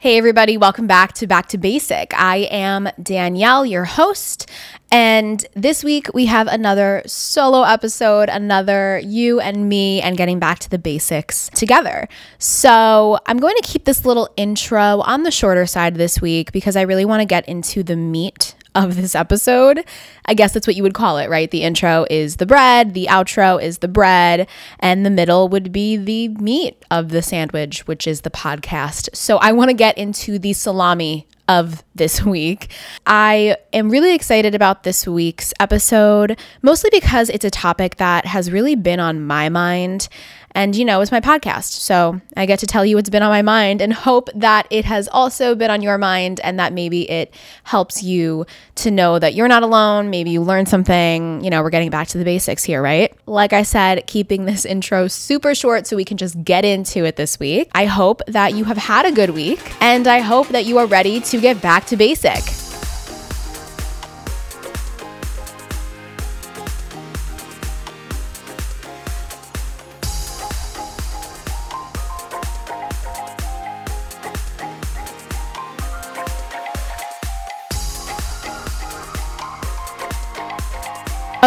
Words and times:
Hey, 0.00 0.16
everybody, 0.16 0.56
welcome 0.56 0.86
back 0.86 1.12
to 1.14 1.26
Back 1.26 1.48
to 1.48 1.58
Basic. 1.58 2.14
I 2.14 2.46
am 2.52 2.88
Danielle, 3.02 3.66
your 3.66 3.84
host, 3.84 4.48
and 4.92 5.44
this 5.54 5.82
week 5.82 6.06
we 6.14 6.26
have 6.26 6.46
another 6.46 7.02
solo 7.04 7.62
episode, 7.62 8.28
another 8.28 9.00
you 9.02 9.40
and 9.40 9.68
me, 9.68 10.00
and 10.00 10.16
getting 10.16 10.38
back 10.38 10.60
to 10.60 10.70
the 10.70 10.78
basics 10.78 11.48
together. 11.48 12.06
So, 12.38 13.18
I'm 13.26 13.38
going 13.38 13.56
to 13.56 13.62
keep 13.64 13.86
this 13.86 14.04
little 14.04 14.28
intro 14.36 15.00
on 15.00 15.24
the 15.24 15.32
shorter 15.32 15.66
side 15.66 15.96
this 15.96 16.20
week 16.20 16.52
because 16.52 16.76
I 16.76 16.82
really 16.82 17.04
want 17.04 17.22
to 17.22 17.26
get 17.26 17.48
into 17.48 17.82
the 17.82 17.96
meat 17.96 18.54
of 18.78 18.96
this 18.96 19.14
episode. 19.14 19.84
I 20.24 20.34
guess 20.34 20.52
that's 20.52 20.66
what 20.66 20.76
you 20.76 20.82
would 20.82 20.94
call 20.94 21.18
it, 21.18 21.28
right? 21.28 21.50
The 21.50 21.62
intro 21.62 22.06
is 22.08 22.36
the 22.36 22.46
bread, 22.46 22.94
the 22.94 23.06
outro 23.10 23.60
is 23.60 23.78
the 23.78 23.88
bread, 23.88 24.48
and 24.78 25.04
the 25.04 25.10
middle 25.10 25.48
would 25.48 25.72
be 25.72 25.96
the 25.96 26.28
meat 26.28 26.84
of 26.90 27.08
the 27.08 27.22
sandwich, 27.22 27.86
which 27.86 28.06
is 28.06 28.20
the 28.20 28.30
podcast. 28.30 29.08
So 29.14 29.38
I 29.38 29.52
want 29.52 29.70
to 29.70 29.74
get 29.74 29.98
into 29.98 30.38
the 30.38 30.52
salami 30.52 31.26
of 31.48 31.82
this 31.94 32.22
week. 32.24 32.70
I 33.06 33.56
am 33.72 33.90
really 33.90 34.14
excited 34.14 34.54
about 34.54 34.84
this 34.84 35.06
week's 35.06 35.52
episode, 35.58 36.38
mostly 36.62 36.90
because 36.92 37.30
it's 37.30 37.44
a 37.44 37.50
topic 37.50 37.96
that 37.96 38.26
has 38.26 38.52
really 38.52 38.76
been 38.76 39.00
on 39.00 39.26
my 39.26 39.48
mind 39.48 40.08
and, 40.52 40.74
you 40.74 40.84
know, 40.84 41.00
it's 41.00 41.12
my 41.12 41.20
podcast. 41.20 41.72
So 41.72 42.20
I 42.36 42.46
get 42.46 42.58
to 42.60 42.66
tell 42.66 42.84
you 42.84 42.96
what's 42.96 43.10
been 43.10 43.22
on 43.22 43.30
my 43.30 43.42
mind 43.42 43.80
and 43.80 43.92
hope 43.92 44.28
that 44.34 44.66
it 44.70 44.84
has 44.84 45.08
also 45.08 45.54
been 45.54 45.70
on 45.70 45.82
your 45.82 45.98
mind 45.98 46.40
and 46.40 46.58
that 46.58 46.72
maybe 46.72 47.08
it 47.10 47.34
helps 47.64 48.02
you 48.02 48.46
to 48.76 48.90
know 48.90 49.18
that 49.18 49.34
you're 49.34 49.48
not 49.48 49.62
alone. 49.62 50.10
Maybe 50.10 50.30
you 50.30 50.42
learned 50.42 50.68
something. 50.68 51.42
You 51.44 51.50
know, 51.50 51.62
we're 51.62 51.70
getting 51.70 51.90
back 51.90 52.08
to 52.08 52.18
the 52.18 52.24
basics 52.24 52.64
here, 52.64 52.82
right? 52.82 53.14
Like 53.26 53.52
I 53.52 53.62
said, 53.62 54.06
keeping 54.06 54.44
this 54.44 54.64
intro 54.64 55.08
super 55.08 55.54
short 55.54 55.86
so 55.86 55.96
we 55.96 56.04
can 56.04 56.16
just 56.16 56.42
get 56.44 56.64
into 56.64 57.04
it 57.04 57.16
this 57.16 57.38
week. 57.38 57.70
I 57.74 57.86
hope 57.86 58.22
that 58.26 58.54
you 58.54 58.64
have 58.64 58.78
had 58.78 59.06
a 59.06 59.12
good 59.12 59.30
week 59.30 59.60
and 59.80 60.06
I 60.06 60.20
hope 60.20 60.48
that 60.48 60.64
you 60.64 60.78
are 60.78 60.86
ready 60.86 61.20
to 61.20 61.40
get 61.40 61.60
back 61.60 61.86
to 61.86 61.96
basic. 61.96 62.67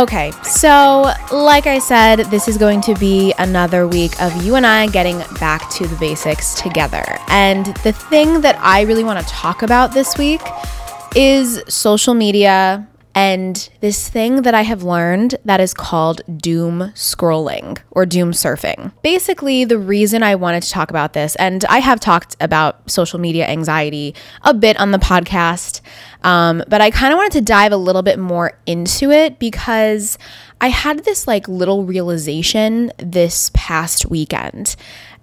Okay, 0.02 0.32
so 0.42 1.14
like 1.32 1.68
I 1.68 1.78
said, 1.78 2.22
this 2.32 2.48
is 2.48 2.58
going 2.58 2.82
to 2.82 2.96
be 2.96 3.36
another 3.38 3.88
week 3.88 4.20
of 4.20 4.44
you 4.44 4.56
and 4.56 4.66
I 4.66 4.88
getting 4.88 5.20
back 5.40 5.70
to 5.74 5.86
the 5.86 5.96
basics 5.98 6.56
together. 6.56 7.04
And 7.28 7.68
the 7.84 7.92
thing 7.92 8.42
that 8.42 8.58
I 8.58 8.82
really 8.82 9.04
want 9.04 9.20
to 9.20 9.26
talk 9.32 9.62
about 9.62 9.94
this 9.94 10.18
week 10.18 10.42
is 11.16 11.62
social 11.68 12.16
media 12.16 12.88
and 13.14 13.70
this 13.82 14.08
thing 14.08 14.44
that 14.44 14.54
I 14.54 14.62
have 14.62 14.84
learned 14.84 15.36
that 15.46 15.60
is 15.60 15.74
called 15.74 16.22
doom 16.38 16.92
scrolling 16.96 17.78
or 17.92 18.06
doom 18.06 18.32
surfing. 18.32 18.94
Basically, 19.04 19.66
the 19.66 19.78
reason 19.78 20.24
I 20.24 20.36
wanted 20.36 20.64
to 20.64 20.70
talk 20.70 20.90
about 20.90 21.14
this, 21.14 21.36
and 21.36 21.66
I 21.66 21.80
have 21.80 22.00
talked 22.00 22.36
about 22.40 22.90
social 22.90 23.20
media 23.20 23.48
anxiety 23.48 24.16
a 24.44 24.54
bit 24.54 24.80
on 24.80 24.92
the 24.92 24.98
podcast, 24.98 25.82
um, 26.24 26.64
but 26.68 26.82
I 26.82 26.92
kind 26.92 27.14
of 27.14 27.18
wanted 27.18 27.34
to 27.34 27.42
dive 27.42 27.72
a 27.72 27.78
little 27.78 28.02
bit 28.02 28.20
more 28.20 28.54
into 28.66 29.12
it 29.12 29.40
because 29.40 30.18
I 30.60 30.68
had 30.70 31.04
this 31.04 31.28
like 31.28 31.48
little 31.48 31.84
realization 31.84 32.92
this 32.98 33.52
past 33.54 34.10
weekend. 34.10 34.76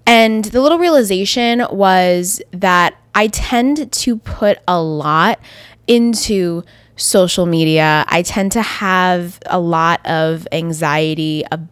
And 0.06 0.44
the 0.46 0.60
little 0.60 0.78
realization 0.78 1.64
was 1.70 2.40
that 2.52 2.96
I 3.14 3.28
tend 3.28 3.92
to 3.92 4.16
put 4.16 4.58
a 4.66 4.80
lot 4.80 5.38
into 5.86 6.62
social 6.96 7.46
media. 7.46 8.04
I 8.08 8.22
tend 8.22 8.52
to 8.52 8.62
have 8.62 9.38
a 9.46 9.60
lot 9.60 10.04
of 10.06 10.48
anxiety 10.50 11.44
about 11.52 11.68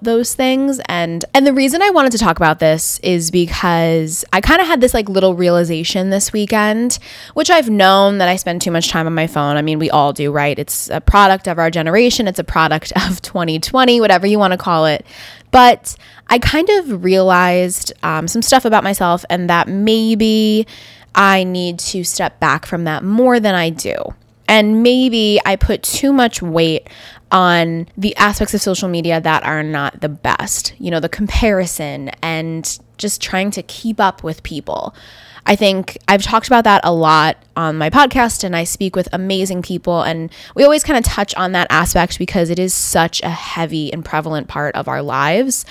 those 0.00 0.34
things 0.34 0.80
and 0.86 1.24
and 1.34 1.46
the 1.46 1.52
reason 1.52 1.82
I 1.82 1.90
wanted 1.90 2.12
to 2.12 2.18
talk 2.18 2.36
about 2.36 2.60
this 2.60 2.98
is 3.00 3.30
because 3.30 4.24
I 4.32 4.40
kind 4.40 4.60
of 4.60 4.66
had 4.66 4.80
this 4.80 4.94
like 4.94 5.08
little 5.08 5.34
realization 5.34 6.10
this 6.10 6.32
weekend, 6.32 6.98
which 7.34 7.50
I've 7.50 7.68
known 7.68 8.18
that 8.18 8.28
I 8.28 8.36
spend 8.36 8.62
too 8.62 8.70
much 8.70 8.88
time 8.88 9.06
on 9.06 9.14
my 9.14 9.26
phone. 9.26 9.56
I 9.56 9.62
mean, 9.62 9.78
we 9.78 9.90
all 9.90 10.12
do, 10.12 10.30
right? 10.30 10.58
It's 10.58 10.88
a 10.90 11.00
product 11.00 11.48
of 11.48 11.58
our 11.58 11.70
generation, 11.70 12.28
it's 12.28 12.38
a 12.38 12.44
product 12.44 12.92
of 13.08 13.20
2020, 13.22 14.00
whatever 14.00 14.26
you 14.26 14.38
want 14.38 14.52
to 14.52 14.58
call 14.58 14.86
it. 14.86 15.04
But 15.50 15.96
I 16.28 16.38
kind 16.38 16.68
of 16.68 17.04
realized 17.04 17.92
um, 18.02 18.28
some 18.28 18.42
stuff 18.42 18.64
about 18.64 18.84
myself 18.84 19.24
and 19.30 19.48
that 19.50 19.68
maybe 19.68 20.66
I 21.14 21.44
need 21.44 21.78
to 21.80 22.04
step 22.04 22.38
back 22.40 22.66
from 22.66 22.84
that 22.84 23.02
more 23.02 23.40
than 23.40 23.54
I 23.54 23.70
do. 23.70 23.94
And 24.48 24.82
maybe 24.82 25.40
I 25.44 25.56
put 25.56 25.82
too 25.82 26.12
much 26.12 26.40
weight 26.40 26.88
on 27.32 27.88
the 27.96 28.14
aspects 28.16 28.54
of 28.54 28.60
social 28.60 28.88
media 28.88 29.20
that 29.20 29.44
are 29.44 29.62
not 29.62 30.00
the 30.00 30.08
best, 30.08 30.74
you 30.78 30.90
know, 30.90 31.00
the 31.00 31.08
comparison 31.08 32.10
and 32.22 32.78
just 32.98 33.20
trying 33.20 33.50
to 33.50 33.62
keep 33.62 34.00
up 34.00 34.22
with 34.22 34.42
people. 34.42 34.94
I 35.48 35.54
think 35.54 35.96
I've 36.08 36.22
talked 36.22 36.48
about 36.48 36.64
that 36.64 36.80
a 36.82 36.92
lot 36.92 37.36
on 37.56 37.78
my 37.78 37.88
podcast, 37.88 38.42
and 38.42 38.56
I 38.56 38.64
speak 38.64 38.96
with 38.96 39.08
amazing 39.12 39.62
people. 39.62 40.02
And 40.02 40.30
we 40.56 40.64
always 40.64 40.82
kind 40.82 40.98
of 40.98 41.04
touch 41.04 41.34
on 41.36 41.52
that 41.52 41.68
aspect 41.70 42.18
because 42.18 42.50
it 42.50 42.58
is 42.58 42.74
such 42.74 43.22
a 43.22 43.28
heavy 43.28 43.92
and 43.92 44.04
prevalent 44.04 44.48
part 44.48 44.74
of 44.74 44.88
our 44.88 45.02
lives. 45.02 45.64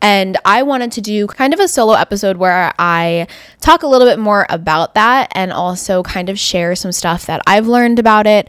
And 0.00 0.36
I 0.44 0.62
wanted 0.62 0.92
to 0.92 1.00
do 1.00 1.26
kind 1.26 1.54
of 1.54 1.58
a 1.58 1.66
solo 1.66 1.94
episode 1.94 2.36
where 2.36 2.72
I 2.78 3.26
talk 3.60 3.82
a 3.82 3.86
little 3.86 4.06
bit 4.06 4.18
more 4.18 4.46
about 4.50 4.94
that 4.94 5.32
and 5.32 5.52
also 5.52 6.02
kind 6.02 6.28
of 6.28 6.38
share 6.38 6.76
some 6.76 6.92
stuff 6.92 7.26
that 7.26 7.40
I've 7.46 7.66
learned 7.66 7.98
about 7.98 8.26
it 8.26 8.48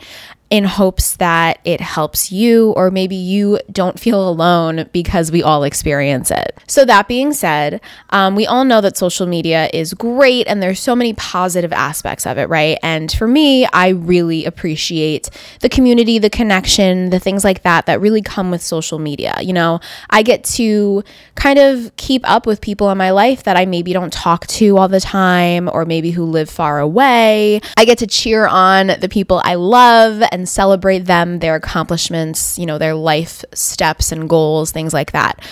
in 0.50 0.64
hopes 0.64 1.18
that 1.18 1.60
it 1.66 1.82
helps 1.82 2.32
you, 2.32 2.72
or 2.72 2.90
maybe 2.90 3.16
you 3.16 3.60
don't 3.72 4.00
feel 4.00 4.28
alone 4.30 4.90
because 4.94 5.32
we 5.32 5.44
all 5.44 5.64
experience 5.64 6.32
it. 6.32 6.58
So, 6.68 6.86
that 6.86 7.08
being 7.08 7.34
said, 7.34 7.82
um, 8.12 8.36
we 8.36 8.46
all 8.46 8.64
know 8.64 8.80
that 8.82 8.98
social 8.98 9.28
media 9.28 9.70
is 9.74 9.94
great 9.94 10.48
and 10.48 10.64
there's 10.64 10.80
so 10.80 10.96
many 10.96 11.14
positive 11.14 11.74
aspects 11.74 12.26
of 12.26 12.38
it, 12.38 12.48
right? 12.48 12.78
And 12.82 13.12
for 13.12 13.28
me, 13.28 13.66
I 13.68 13.90
really 13.90 14.46
appreciate 14.46 15.30
the 15.60 15.70
community, 15.70 16.18
the 16.18 16.30
connection, 16.30 17.10
the 17.10 17.20
things 17.20 17.44
like 17.44 17.64
that 17.64 17.86
that 17.88 18.00
really 18.00 18.22
come 18.22 18.50
with 18.50 18.62
social 18.62 19.00
media. 19.00 19.36
You 19.42 19.54
know, 19.54 19.82
I 20.10 20.24
get 20.24 20.44
to 20.46 21.04
kind 21.36 21.60
of 21.60 21.94
keep 21.98 22.28
up 22.30 22.46
with 22.46 22.62
people 22.62 22.90
in 22.90 22.98
my 22.98 23.12
life 23.12 23.44
that 23.44 23.58
I 23.58 23.66
maybe 23.66 23.92
don't 23.92 24.14
talk 24.14 24.48
to 24.48 24.78
all 24.78 24.88
the 24.88 25.02
time, 25.02 25.70
or 25.74 25.86
maybe 25.86 26.12
who 26.12 26.24
live 26.24 26.50
far 26.50 26.80
away. 26.80 27.60
I 27.76 27.84
get 27.84 27.98
to 28.00 28.08
cheer 28.08 28.48
on 28.48 28.88
the 28.88 29.10
people 29.10 29.42
I 29.44 29.56
love 29.56 30.24
and 30.38 30.48
celebrate 30.48 31.00
them, 31.00 31.40
their 31.40 31.56
accomplishments, 31.56 32.58
you 32.58 32.66
know, 32.66 32.78
their 32.78 32.94
life 32.96 33.44
steps 33.54 34.12
and 34.12 34.30
goals, 34.30 34.72
things 34.72 34.94
like 34.94 35.12
that. 35.12 35.44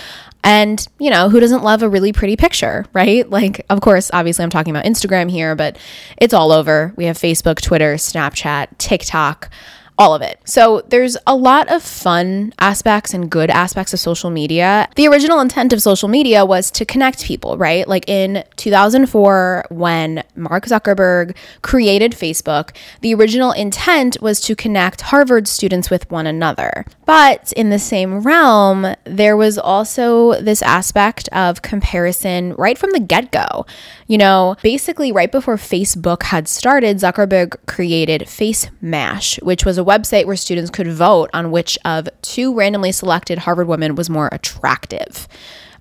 And, 0.43 0.87
you 0.99 1.09
know, 1.09 1.27
who 1.27 1.39
doesn't 1.39 1.63
love 1.63 1.81
a 1.81 1.89
really 1.89 2.13
pretty 2.13 2.35
picture, 2.35 2.85
right? 2.93 3.29
Like, 3.35 3.65
of 3.69 3.81
course, 3.81 4.11
obviously, 4.13 4.43
I'm 4.43 4.49
talking 4.49 4.71
about 4.71 4.85
Instagram 4.85 5.29
here, 5.29 5.55
but 5.55 5.77
it's 6.17 6.33
all 6.33 6.51
over. 6.51 6.93
We 6.95 7.05
have 7.05 7.17
Facebook, 7.17 7.59
Twitter, 7.59 7.95
Snapchat, 7.95 8.77
TikTok 8.77 9.49
all 9.97 10.13
of 10.13 10.21
it. 10.21 10.39
So 10.45 10.83
there's 10.89 11.15
a 11.25 11.35
lot 11.35 11.71
of 11.71 11.81
fun 11.81 12.53
aspects 12.59 13.13
and 13.13 13.29
good 13.29 13.49
aspects 13.49 13.93
of 13.93 13.99
social 13.99 14.29
media. 14.29 14.89
The 14.95 15.07
original 15.07 15.39
intent 15.39 15.71
of 15.71 15.81
social 15.81 16.09
media 16.09 16.45
was 16.45 16.69
to 16.71 16.85
connect 16.85 17.23
people, 17.23 17.57
right? 17.57 17.87
Like 17.87 18.07
in 18.09 18.43
2004, 18.57 19.67
when 19.69 20.23
Mark 20.35 20.65
Zuckerberg 20.65 21.35
created 21.61 22.11
Facebook, 22.11 22.75
the 23.01 23.13
original 23.13 23.51
intent 23.51 24.17
was 24.21 24.41
to 24.41 24.55
connect 24.55 25.01
Harvard 25.01 25.47
students 25.47 25.89
with 25.89 26.09
one 26.11 26.27
another. 26.27 26.85
But 27.05 27.53
in 27.53 27.69
the 27.69 27.79
same 27.79 28.19
realm, 28.19 28.95
there 29.05 29.37
was 29.37 29.57
also 29.57 30.41
this 30.41 30.61
aspect 30.61 31.29
of 31.29 31.61
comparison 31.61 32.53
right 32.55 32.77
from 32.77 32.91
the 32.91 32.99
get 32.99 33.31
go. 33.31 33.65
You 34.07 34.19
know, 34.19 34.55
basically, 34.61 35.11
right 35.11 35.31
before 35.31 35.55
Facebook 35.55 36.23
had 36.23 36.47
started, 36.47 36.97
Zuckerberg 36.97 37.55
created 37.65 38.29
Face 38.29 38.69
Mash, 38.79 39.41
which 39.41 39.65
was 39.65 39.79
a 39.79 39.83
website 39.83 40.25
where 40.25 40.35
students 40.35 40.69
could 40.69 40.91
vote 40.91 41.31
on 41.33 41.49
which 41.49 41.75
of 41.83 42.07
two 42.21 42.53
randomly 42.53 42.91
selected 42.91 43.39
Harvard 43.39 43.67
women 43.67 43.95
was 43.95 44.07
more 44.07 44.29
attractive. 44.31 45.27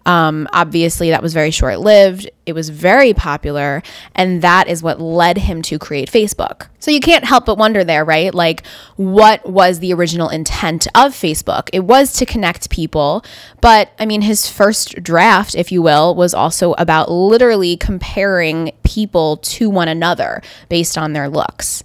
Um, 0.06 0.48
obviously, 0.52 1.10
that 1.10 1.22
was 1.22 1.32
very 1.32 1.50
short 1.50 1.80
lived. 1.80 2.30
It 2.46 2.52
was 2.52 2.68
very 2.68 3.14
popular, 3.14 3.82
and 4.14 4.42
that 4.42 4.68
is 4.68 4.82
what 4.82 5.00
led 5.00 5.38
him 5.38 5.62
to 5.62 5.78
create 5.78 6.10
Facebook. 6.10 6.66
So 6.78 6.90
you 6.90 7.00
can't 7.00 7.24
help 7.24 7.46
but 7.46 7.56
wonder 7.56 7.82
there, 7.84 8.04
right? 8.04 8.34
Like, 8.34 8.66
what 8.96 9.48
was 9.48 9.78
the 9.78 9.94
original 9.94 10.28
intent 10.28 10.86
of 10.94 11.12
Facebook? 11.12 11.70
It 11.72 11.84
was 11.84 12.12
to 12.14 12.26
connect 12.26 12.68
people, 12.68 13.24
but 13.62 13.92
I 13.98 14.04
mean, 14.04 14.20
his 14.20 14.48
first 14.48 15.02
draft, 15.02 15.54
if 15.54 15.72
you 15.72 15.80
will, 15.80 16.14
was 16.14 16.34
also 16.34 16.74
about 16.74 17.10
literally 17.10 17.76
comparing 17.78 18.72
people 18.82 19.38
to 19.38 19.70
one 19.70 19.88
another 19.88 20.42
based 20.68 20.98
on 20.98 21.14
their 21.14 21.28
looks. 21.28 21.82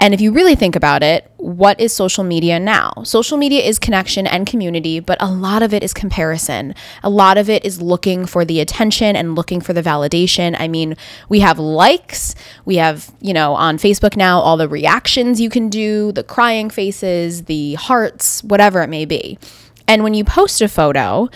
And 0.00 0.14
if 0.14 0.20
you 0.22 0.32
really 0.32 0.54
think 0.54 0.76
about 0.76 1.02
it, 1.02 1.30
what 1.36 1.78
is 1.78 1.92
social 1.92 2.24
media 2.24 2.58
now? 2.58 2.90
Social 3.04 3.36
media 3.36 3.62
is 3.62 3.78
connection 3.78 4.26
and 4.26 4.46
community, 4.46 4.98
but 4.98 5.20
a 5.20 5.30
lot 5.30 5.62
of 5.62 5.74
it 5.74 5.82
is 5.82 5.92
comparison. 5.92 6.74
A 7.02 7.10
lot 7.10 7.36
of 7.36 7.50
it 7.50 7.66
is 7.66 7.82
looking 7.82 8.24
for 8.24 8.46
the 8.46 8.60
attention 8.60 9.14
and 9.14 9.34
looking 9.34 9.60
for 9.60 9.74
the 9.74 9.82
validation. 9.82 10.56
I 10.58 10.68
mean, 10.68 10.96
we 11.28 11.40
have 11.40 11.58
likes, 11.58 12.34
we 12.64 12.76
have, 12.76 13.12
you 13.20 13.34
know, 13.34 13.54
on 13.54 13.76
Facebook 13.76 14.16
now, 14.16 14.40
all 14.40 14.56
the 14.56 14.68
reactions 14.68 15.38
you 15.38 15.50
can 15.50 15.68
do, 15.68 16.12
the 16.12 16.24
crying 16.24 16.70
faces, 16.70 17.44
the 17.44 17.74
hearts, 17.74 18.42
whatever 18.42 18.80
it 18.80 18.88
may 18.88 19.04
be. 19.04 19.38
And 19.86 20.02
when 20.02 20.14
you 20.14 20.24
post 20.24 20.62
a 20.62 20.68
photo, 20.68 21.28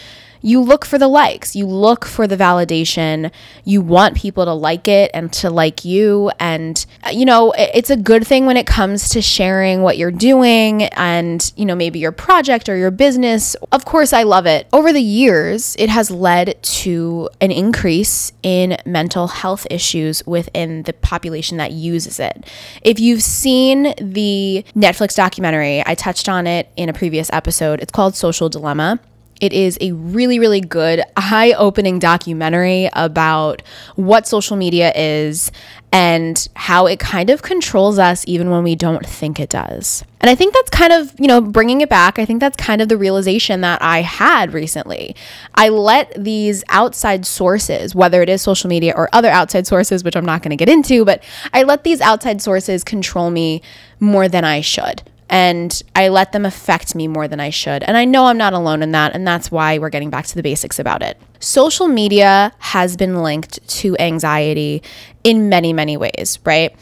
you 0.44 0.60
look 0.60 0.84
for 0.84 0.98
the 0.98 1.08
likes, 1.08 1.56
you 1.56 1.66
look 1.66 2.04
for 2.04 2.26
the 2.26 2.36
validation, 2.36 3.32
you 3.64 3.80
want 3.80 4.14
people 4.14 4.44
to 4.44 4.52
like 4.52 4.86
it 4.86 5.10
and 5.14 5.32
to 5.32 5.48
like 5.48 5.86
you. 5.86 6.30
And, 6.38 6.84
uh, 7.02 7.10
you 7.10 7.24
know, 7.24 7.54
it's 7.56 7.88
a 7.88 7.96
good 7.96 8.26
thing 8.26 8.44
when 8.44 8.58
it 8.58 8.66
comes 8.66 9.08
to 9.08 9.22
sharing 9.22 9.80
what 9.80 9.96
you're 9.96 10.10
doing 10.10 10.82
and, 10.82 11.50
you 11.56 11.64
know, 11.64 11.74
maybe 11.74 11.98
your 11.98 12.12
project 12.12 12.68
or 12.68 12.76
your 12.76 12.90
business. 12.90 13.54
Of 13.72 13.86
course, 13.86 14.12
I 14.12 14.24
love 14.24 14.44
it. 14.44 14.68
Over 14.70 14.92
the 14.92 15.00
years, 15.00 15.76
it 15.78 15.88
has 15.88 16.10
led 16.10 16.62
to 16.62 17.30
an 17.40 17.50
increase 17.50 18.30
in 18.42 18.76
mental 18.84 19.28
health 19.28 19.66
issues 19.70 20.26
within 20.26 20.82
the 20.82 20.92
population 20.92 21.56
that 21.56 21.72
uses 21.72 22.20
it. 22.20 22.44
If 22.82 23.00
you've 23.00 23.22
seen 23.22 23.94
the 23.98 24.62
Netflix 24.76 25.16
documentary, 25.16 25.82
I 25.86 25.94
touched 25.94 26.28
on 26.28 26.46
it 26.46 26.70
in 26.76 26.90
a 26.90 26.92
previous 26.92 27.30
episode, 27.32 27.80
it's 27.80 27.92
called 27.92 28.14
Social 28.14 28.50
Dilemma. 28.50 29.00
It 29.44 29.52
is 29.52 29.76
a 29.82 29.92
really, 29.92 30.38
really 30.38 30.62
good, 30.62 31.02
eye 31.18 31.52
opening 31.58 31.98
documentary 31.98 32.88
about 32.94 33.60
what 33.94 34.26
social 34.26 34.56
media 34.56 34.90
is 34.96 35.52
and 35.92 36.48
how 36.56 36.86
it 36.86 36.98
kind 36.98 37.28
of 37.28 37.42
controls 37.42 37.98
us 37.98 38.24
even 38.26 38.48
when 38.48 38.64
we 38.64 38.74
don't 38.74 39.04
think 39.04 39.38
it 39.38 39.50
does. 39.50 40.02
And 40.22 40.30
I 40.30 40.34
think 40.34 40.54
that's 40.54 40.70
kind 40.70 40.94
of, 40.94 41.12
you 41.20 41.26
know, 41.26 41.42
bringing 41.42 41.82
it 41.82 41.90
back. 41.90 42.18
I 42.18 42.24
think 42.24 42.40
that's 42.40 42.56
kind 42.56 42.80
of 42.80 42.88
the 42.88 42.96
realization 42.96 43.60
that 43.60 43.82
I 43.82 44.00
had 44.00 44.54
recently. 44.54 45.14
I 45.56 45.68
let 45.68 46.10
these 46.16 46.64
outside 46.70 47.26
sources, 47.26 47.94
whether 47.94 48.22
it 48.22 48.30
is 48.30 48.40
social 48.40 48.70
media 48.70 48.94
or 48.96 49.10
other 49.12 49.28
outside 49.28 49.66
sources, 49.66 50.02
which 50.02 50.16
I'm 50.16 50.24
not 50.24 50.40
going 50.40 50.56
to 50.56 50.56
get 50.56 50.70
into, 50.70 51.04
but 51.04 51.22
I 51.52 51.64
let 51.64 51.84
these 51.84 52.00
outside 52.00 52.40
sources 52.40 52.82
control 52.82 53.30
me 53.30 53.60
more 54.00 54.26
than 54.26 54.42
I 54.42 54.62
should 54.62 55.02
and 55.30 55.82
I 55.96 56.08
let 56.08 56.32
them 56.32 56.44
affect 56.44 56.94
me 56.94 57.08
more 57.08 57.26
than 57.26 57.40
I 57.40 57.50
should. 57.50 57.82
And 57.82 57.96
I 57.96 58.04
know 58.04 58.26
I'm 58.26 58.36
not 58.36 58.52
alone 58.52 58.82
in 58.82 58.92
that, 58.92 59.14
and 59.14 59.26
that's 59.26 59.50
why 59.50 59.78
we're 59.78 59.90
getting 59.90 60.10
back 60.10 60.26
to 60.26 60.34
the 60.34 60.42
basics 60.42 60.78
about 60.78 61.02
it. 61.02 61.20
Social 61.40 61.88
media 61.88 62.52
has 62.58 62.96
been 62.96 63.22
linked 63.22 63.66
to 63.68 63.96
anxiety 63.98 64.82
in 65.22 65.48
many, 65.48 65.72
many 65.72 65.96
ways, 65.96 66.38
right? 66.44 66.74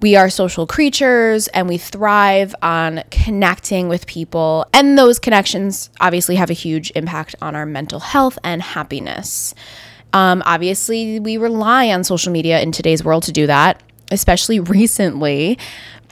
We 0.00 0.16
are 0.16 0.28
social 0.28 0.66
creatures 0.66 1.48
and 1.48 1.68
we 1.68 1.78
thrive 1.78 2.54
on 2.60 3.04
connecting 3.10 3.88
with 3.88 4.06
people. 4.06 4.66
And 4.74 4.98
those 4.98 5.18
connections 5.18 5.88
obviously 6.00 6.36
have 6.36 6.50
a 6.50 6.54
huge 6.54 6.92
impact 6.94 7.36
on 7.40 7.54
our 7.54 7.64
mental 7.64 8.00
health 8.00 8.38
and 8.44 8.60
happiness. 8.60 9.54
Um, 10.12 10.42
obviously, 10.44 11.20
we 11.20 11.38
rely 11.38 11.88
on 11.88 12.04
social 12.04 12.32
media 12.32 12.60
in 12.60 12.70
today's 12.70 13.02
world 13.02 13.22
to 13.24 13.32
do 13.32 13.46
that, 13.46 13.82
especially 14.10 14.60
recently 14.60 15.58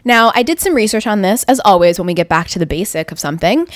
now, 0.04 0.32
I 0.34 0.42
did 0.42 0.58
some 0.58 0.74
research 0.74 1.06
on 1.06 1.22
this, 1.22 1.44
as 1.44 1.60
always, 1.64 1.98
when 1.98 2.06
we 2.06 2.14
get 2.14 2.28
back 2.28 2.48
to 2.48 2.58
the 2.58 2.66
basic 2.66 3.12
of 3.12 3.20
something. 3.20 3.66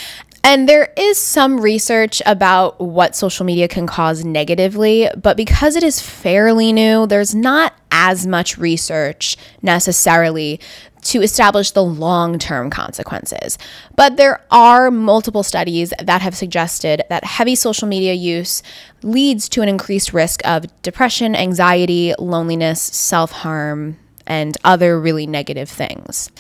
And 0.43 0.69
there 0.69 0.93
is 0.97 1.19
some 1.19 1.61
research 1.61 2.23
about 2.25 2.81
what 2.81 3.17
social 3.17 3.45
media 3.45 3.69
can 3.69 3.87
cause 3.87 4.25
negatively, 4.25 5.09
but 5.21 5.37
because 5.37 5.75
it 5.75 5.83
is 5.83 6.01
fairly 6.01 6.73
new, 6.73 7.07
there's 7.07 7.35
not 7.35 7.75
as 7.91 8.27
much 8.27 8.57
research 8.57 9.37
necessarily 9.63 10.61
to 11.03 11.23
establish 11.23 11.71
the 11.71 11.83
long 11.83 12.39
term 12.39 12.71
consequences. 12.71 13.59
But 13.95 14.17
there 14.17 14.45
are 14.51 14.91
multiple 14.91 15.43
studies 15.43 15.93
that 16.03 16.23
have 16.23 16.37
suggested 16.37 17.03
that 17.09 17.25
heavy 17.25 17.55
social 17.55 17.89
media 17.89 18.13
use 18.13 18.63
leads 19.03 19.49
to 19.51 19.63
an 19.63 19.69
increased 19.69 20.13
risk 20.13 20.47
of 20.47 20.65
depression, 20.83 21.37
anxiety, 21.37 22.13
loneliness, 22.19 22.81
self 22.83 23.31
harm, 23.31 23.99
and 24.27 24.57
other 24.65 25.01
really 25.01 25.27
negative 25.27 25.69
things. 25.69 26.31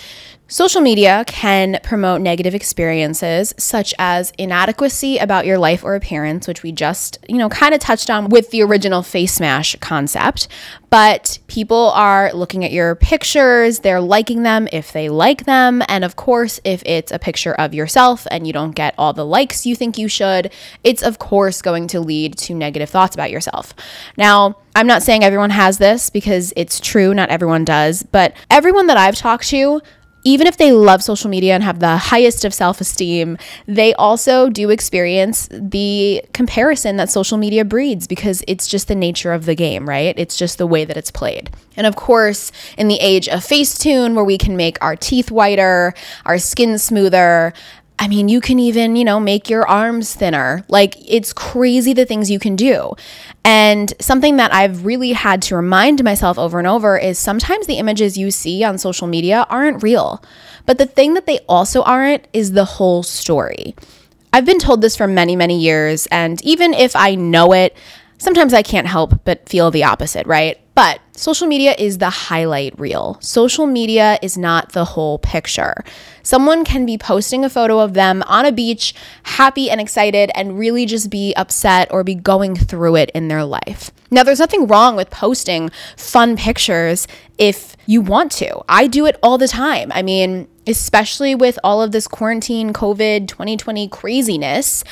Social 0.48 0.80
media 0.80 1.24
can 1.26 1.80
promote 1.82 2.20
negative 2.20 2.54
experiences 2.54 3.52
such 3.58 3.92
as 3.98 4.32
inadequacy 4.38 5.18
about 5.18 5.44
your 5.44 5.58
life 5.58 5.82
or 5.82 5.96
appearance, 5.96 6.46
which 6.46 6.62
we 6.62 6.70
just, 6.70 7.18
you 7.28 7.36
know, 7.36 7.48
kind 7.48 7.74
of 7.74 7.80
touched 7.80 8.10
on 8.10 8.28
with 8.28 8.52
the 8.52 8.62
original 8.62 9.02
face 9.02 9.34
smash 9.34 9.74
concept. 9.80 10.46
But 10.88 11.40
people 11.48 11.90
are 11.90 12.32
looking 12.32 12.64
at 12.64 12.70
your 12.70 12.94
pictures, 12.94 13.80
they're 13.80 14.00
liking 14.00 14.44
them 14.44 14.68
if 14.70 14.92
they 14.92 15.08
like 15.08 15.46
them. 15.46 15.82
And 15.88 16.04
of 16.04 16.14
course, 16.14 16.60
if 16.62 16.80
it's 16.86 17.10
a 17.10 17.18
picture 17.18 17.54
of 17.54 17.74
yourself 17.74 18.24
and 18.30 18.46
you 18.46 18.52
don't 18.52 18.70
get 18.70 18.94
all 18.96 19.12
the 19.12 19.26
likes 19.26 19.66
you 19.66 19.74
think 19.74 19.98
you 19.98 20.06
should, 20.06 20.52
it's 20.84 21.02
of 21.02 21.18
course 21.18 21.60
going 21.60 21.88
to 21.88 21.98
lead 21.98 22.38
to 22.38 22.54
negative 22.54 22.88
thoughts 22.88 23.16
about 23.16 23.32
yourself. 23.32 23.74
Now, 24.16 24.58
I'm 24.76 24.86
not 24.86 25.02
saying 25.02 25.24
everyone 25.24 25.50
has 25.50 25.78
this 25.78 26.08
because 26.08 26.52
it's 26.54 26.78
true, 26.78 27.12
not 27.14 27.30
everyone 27.30 27.64
does, 27.64 28.04
but 28.04 28.32
everyone 28.48 28.86
that 28.86 28.96
I've 28.96 29.16
talked 29.16 29.48
to 29.48 29.80
even 30.26 30.48
if 30.48 30.56
they 30.56 30.72
love 30.72 31.04
social 31.04 31.30
media 31.30 31.54
and 31.54 31.62
have 31.62 31.78
the 31.78 31.96
highest 31.96 32.44
of 32.44 32.52
self 32.52 32.80
esteem, 32.80 33.38
they 33.66 33.94
also 33.94 34.50
do 34.50 34.70
experience 34.70 35.48
the 35.52 36.20
comparison 36.32 36.96
that 36.96 37.08
social 37.08 37.38
media 37.38 37.64
breeds 37.64 38.08
because 38.08 38.42
it's 38.48 38.66
just 38.66 38.88
the 38.88 38.96
nature 38.96 39.32
of 39.32 39.46
the 39.46 39.54
game, 39.54 39.88
right? 39.88 40.18
It's 40.18 40.36
just 40.36 40.58
the 40.58 40.66
way 40.66 40.84
that 40.84 40.96
it's 40.96 41.12
played. 41.12 41.50
And 41.76 41.86
of 41.86 41.94
course, 41.94 42.50
in 42.76 42.88
the 42.88 42.98
age 43.00 43.28
of 43.28 43.40
Facetune, 43.40 44.14
where 44.14 44.24
we 44.24 44.36
can 44.36 44.56
make 44.56 44.82
our 44.82 44.96
teeth 44.96 45.30
whiter, 45.30 45.94
our 46.24 46.38
skin 46.38 46.76
smoother, 46.78 47.52
I 47.98 48.08
mean, 48.08 48.28
you 48.28 48.40
can 48.40 48.58
even, 48.58 48.94
you 48.94 49.04
know, 49.04 49.18
make 49.18 49.48
your 49.48 49.66
arms 49.66 50.14
thinner. 50.14 50.64
Like, 50.68 50.96
it's 51.06 51.32
crazy 51.32 51.92
the 51.94 52.04
things 52.04 52.30
you 52.30 52.38
can 52.38 52.54
do. 52.54 52.94
And 53.44 53.92
something 54.00 54.36
that 54.36 54.52
I've 54.52 54.84
really 54.84 55.12
had 55.12 55.40
to 55.42 55.56
remind 55.56 56.04
myself 56.04 56.38
over 56.38 56.58
and 56.58 56.68
over 56.68 56.98
is 56.98 57.18
sometimes 57.18 57.66
the 57.66 57.78
images 57.78 58.18
you 58.18 58.30
see 58.30 58.62
on 58.62 58.76
social 58.76 59.06
media 59.06 59.46
aren't 59.48 59.82
real. 59.82 60.22
But 60.66 60.78
the 60.78 60.86
thing 60.86 61.14
that 61.14 61.26
they 61.26 61.38
also 61.48 61.82
aren't 61.82 62.26
is 62.32 62.52
the 62.52 62.64
whole 62.64 63.02
story. 63.02 63.74
I've 64.32 64.44
been 64.44 64.58
told 64.58 64.82
this 64.82 64.96
for 64.96 65.06
many, 65.06 65.34
many 65.34 65.58
years. 65.58 66.06
And 66.08 66.42
even 66.44 66.74
if 66.74 66.94
I 66.94 67.14
know 67.14 67.52
it, 67.54 67.74
sometimes 68.18 68.52
I 68.52 68.62
can't 68.62 68.86
help 68.86 69.24
but 69.24 69.48
feel 69.48 69.70
the 69.70 69.84
opposite, 69.84 70.26
right? 70.26 70.60
But 70.76 71.00
social 71.12 71.46
media 71.46 71.74
is 71.78 71.96
the 71.96 72.10
highlight 72.10 72.78
reel. 72.78 73.16
Social 73.22 73.64
media 73.64 74.18
is 74.20 74.36
not 74.36 74.72
the 74.72 74.84
whole 74.84 75.18
picture. 75.18 75.82
Someone 76.22 76.66
can 76.66 76.84
be 76.84 76.98
posting 76.98 77.46
a 77.46 77.48
photo 77.48 77.80
of 77.80 77.94
them 77.94 78.22
on 78.26 78.44
a 78.44 78.52
beach, 78.52 78.94
happy 79.22 79.70
and 79.70 79.80
excited, 79.80 80.30
and 80.34 80.58
really 80.58 80.84
just 80.84 81.08
be 81.08 81.32
upset 81.34 81.88
or 81.90 82.04
be 82.04 82.14
going 82.14 82.54
through 82.54 82.96
it 82.96 83.10
in 83.14 83.28
their 83.28 83.42
life. 83.42 83.90
Now, 84.10 84.22
there's 84.22 84.38
nothing 84.38 84.66
wrong 84.66 84.96
with 84.96 85.08
posting 85.08 85.70
fun 85.96 86.36
pictures 86.36 87.08
if 87.38 87.74
you 87.86 88.02
want 88.02 88.30
to. 88.32 88.62
I 88.68 88.86
do 88.86 89.06
it 89.06 89.16
all 89.22 89.38
the 89.38 89.48
time. 89.48 89.90
I 89.92 90.02
mean, 90.02 90.46
especially 90.66 91.34
with 91.34 91.58
all 91.64 91.80
of 91.80 91.92
this 91.92 92.06
quarantine, 92.06 92.74
COVID 92.74 93.28
2020 93.28 93.88
craziness 93.88 94.84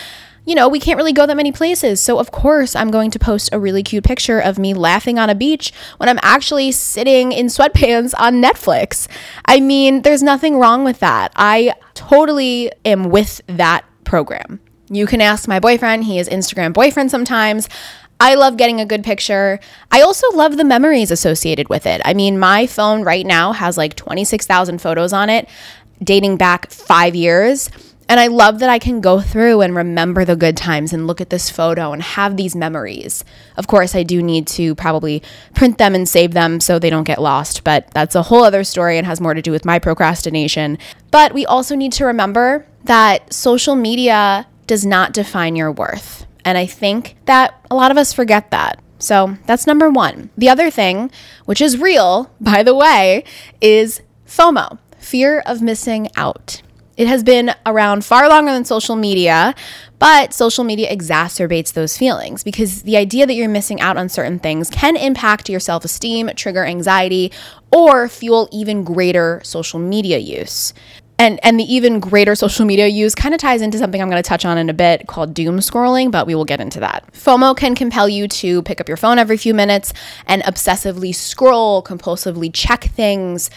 you 0.44 0.54
know, 0.54 0.68
we 0.68 0.78
can't 0.78 0.96
really 0.96 1.12
go 1.12 1.26
that 1.26 1.36
many 1.36 1.52
places. 1.52 2.00
So, 2.00 2.18
of 2.18 2.30
course, 2.30 2.76
I'm 2.76 2.90
going 2.90 3.10
to 3.12 3.18
post 3.18 3.48
a 3.52 3.58
really 3.58 3.82
cute 3.82 4.04
picture 4.04 4.40
of 4.40 4.58
me 4.58 4.74
laughing 4.74 5.18
on 5.18 5.30
a 5.30 5.34
beach 5.34 5.72
when 5.96 6.08
I'm 6.08 6.18
actually 6.22 6.72
sitting 6.72 7.32
in 7.32 7.46
sweatpants 7.46 8.12
on 8.18 8.42
Netflix. 8.42 9.08
I 9.46 9.60
mean, 9.60 10.02
there's 10.02 10.22
nothing 10.22 10.58
wrong 10.58 10.84
with 10.84 11.00
that. 11.00 11.32
I 11.36 11.74
totally 11.94 12.70
am 12.84 13.04
with 13.10 13.40
that 13.46 13.84
program. 14.04 14.60
You 14.90 15.06
can 15.06 15.20
ask 15.20 15.48
my 15.48 15.60
boyfriend, 15.60 16.04
he 16.04 16.18
is 16.18 16.28
Instagram 16.28 16.74
boyfriend 16.74 17.10
sometimes. 17.10 17.68
I 18.20 18.34
love 18.34 18.56
getting 18.56 18.80
a 18.80 18.86
good 18.86 19.02
picture. 19.02 19.58
I 19.90 20.02
also 20.02 20.30
love 20.32 20.56
the 20.56 20.64
memories 20.64 21.10
associated 21.10 21.68
with 21.68 21.86
it. 21.86 22.00
I 22.04 22.14
mean, 22.14 22.38
my 22.38 22.66
phone 22.66 23.02
right 23.02 23.26
now 23.26 23.52
has 23.52 23.76
like 23.76 23.96
26,000 23.96 24.80
photos 24.80 25.12
on 25.12 25.30
it 25.30 25.48
dating 26.02 26.36
back 26.36 26.70
five 26.70 27.14
years. 27.14 27.70
And 28.08 28.20
I 28.20 28.26
love 28.26 28.58
that 28.58 28.68
I 28.68 28.78
can 28.78 29.00
go 29.00 29.20
through 29.20 29.62
and 29.62 29.74
remember 29.74 30.24
the 30.24 30.36
good 30.36 30.56
times 30.56 30.92
and 30.92 31.06
look 31.06 31.20
at 31.20 31.30
this 31.30 31.48
photo 31.48 31.92
and 31.92 32.02
have 32.02 32.36
these 32.36 32.54
memories. 32.54 33.24
Of 33.56 33.66
course, 33.66 33.94
I 33.94 34.02
do 34.02 34.22
need 34.22 34.46
to 34.48 34.74
probably 34.74 35.22
print 35.54 35.78
them 35.78 35.94
and 35.94 36.08
save 36.08 36.32
them 36.32 36.60
so 36.60 36.78
they 36.78 36.90
don't 36.90 37.04
get 37.04 37.20
lost, 37.20 37.64
but 37.64 37.90
that's 37.92 38.14
a 38.14 38.22
whole 38.22 38.44
other 38.44 38.62
story 38.62 38.98
and 38.98 39.06
has 39.06 39.20
more 39.20 39.34
to 39.34 39.42
do 39.42 39.50
with 39.50 39.64
my 39.64 39.78
procrastination. 39.78 40.78
But 41.10 41.32
we 41.32 41.46
also 41.46 41.74
need 41.74 41.92
to 41.94 42.04
remember 42.04 42.66
that 42.84 43.32
social 43.32 43.74
media 43.74 44.46
does 44.66 44.84
not 44.84 45.12
define 45.12 45.56
your 45.56 45.72
worth. 45.72 46.26
And 46.44 46.58
I 46.58 46.66
think 46.66 47.16
that 47.24 47.58
a 47.70 47.74
lot 47.74 47.90
of 47.90 47.96
us 47.96 48.12
forget 48.12 48.50
that. 48.50 48.80
So 48.98 49.36
that's 49.46 49.66
number 49.66 49.90
one. 49.90 50.30
The 50.36 50.48
other 50.48 50.70
thing, 50.70 51.10
which 51.46 51.60
is 51.60 51.78
real, 51.78 52.30
by 52.40 52.62
the 52.62 52.74
way, 52.74 53.24
is 53.60 54.02
FOMO, 54.26 54.78
fear 54.98 55.40
of 55.46 55.62
missing 55.62 56.08
out. 56.16 56.62
It 56.96 57.08
has 57.08 57.24
been 57.24 57.52
around 57.66 58.04
far 58.04 58.28
longer 58.28 58.52
than 58.52 58.64
social 58.64 58.94
media, 58.94 59.54
but 59.98 60.32
social 60.32 60.64
media 60.64 60.94
exacerbates 60.94 61.72
those 61.72 61.98
feelings 61.98 62.44
because 62.44 62.82
the 62.82 62.96
idea 62.96 63.26
that 63.26 63.34
you're 63.34 63.48
missing 63.48 63.80
out 63.80 63.96
on 63.96 64.08
certain 64.08 64.38
things 64.38 64.70
can 64.70 64.96
impact 64.96 65.48
your 65.48 65.60
self 65.60 65.84
esteem, 65.84 66.30
trigger 66.36 66.64
anxiety, 66.64 67.32
or 67.72 68.08
fuel 68.08 68.48
even 68.52 68.84
greater 68.84 69.40
social 69.42 69.80
media 69.80 70.18
use. 70.18 70.72
And, 71.16 71.38
and 71.44 71.60
the 71.60 71.72
even 71.72 72.00
greater 72.00 72.34
social 72.34 72.64
media 72.64 72.88
use 72.88 73.14
kind 73.14 73.34
of 73.34 73.40
ties 73.40 73.62
into 73.62 73.78
something 73.78 74.02
I'm 74.02 74.10
going 74.10 74.20
to 74.20 74.28
touch 74.28 74.44
on 74.44 74.58
in 74.58 74.68
a 74.68 74.74
bit 74.74 75.06
called 75.06 75.32
doom 75.32 75.58
scrolling, 75.58 76.10
but 76.10 76.26
we 76.26 76.34
will 76.34 76.44
get 76.44 76.60
into 76.60 76.80
that. 76.80 77.08
FOMO 77.12 77.56
can 77.56 77.76
compel 77.76 78.08
you 78.08 78.26
to 78.26 78.62
pick 78.62 78.80
up 78.80 78.88
your 78.88 78.96
phone 78.96 79.18
every 79.18 79.36
few 79.36 79.54
minutes 79.54 79.92
and 80.26 80.42
obsessively 80.42 81.14
scroll, 81.14 81.84
compulsively 81.84 82.50
check 82.52 82.84
things, 82.84 83.48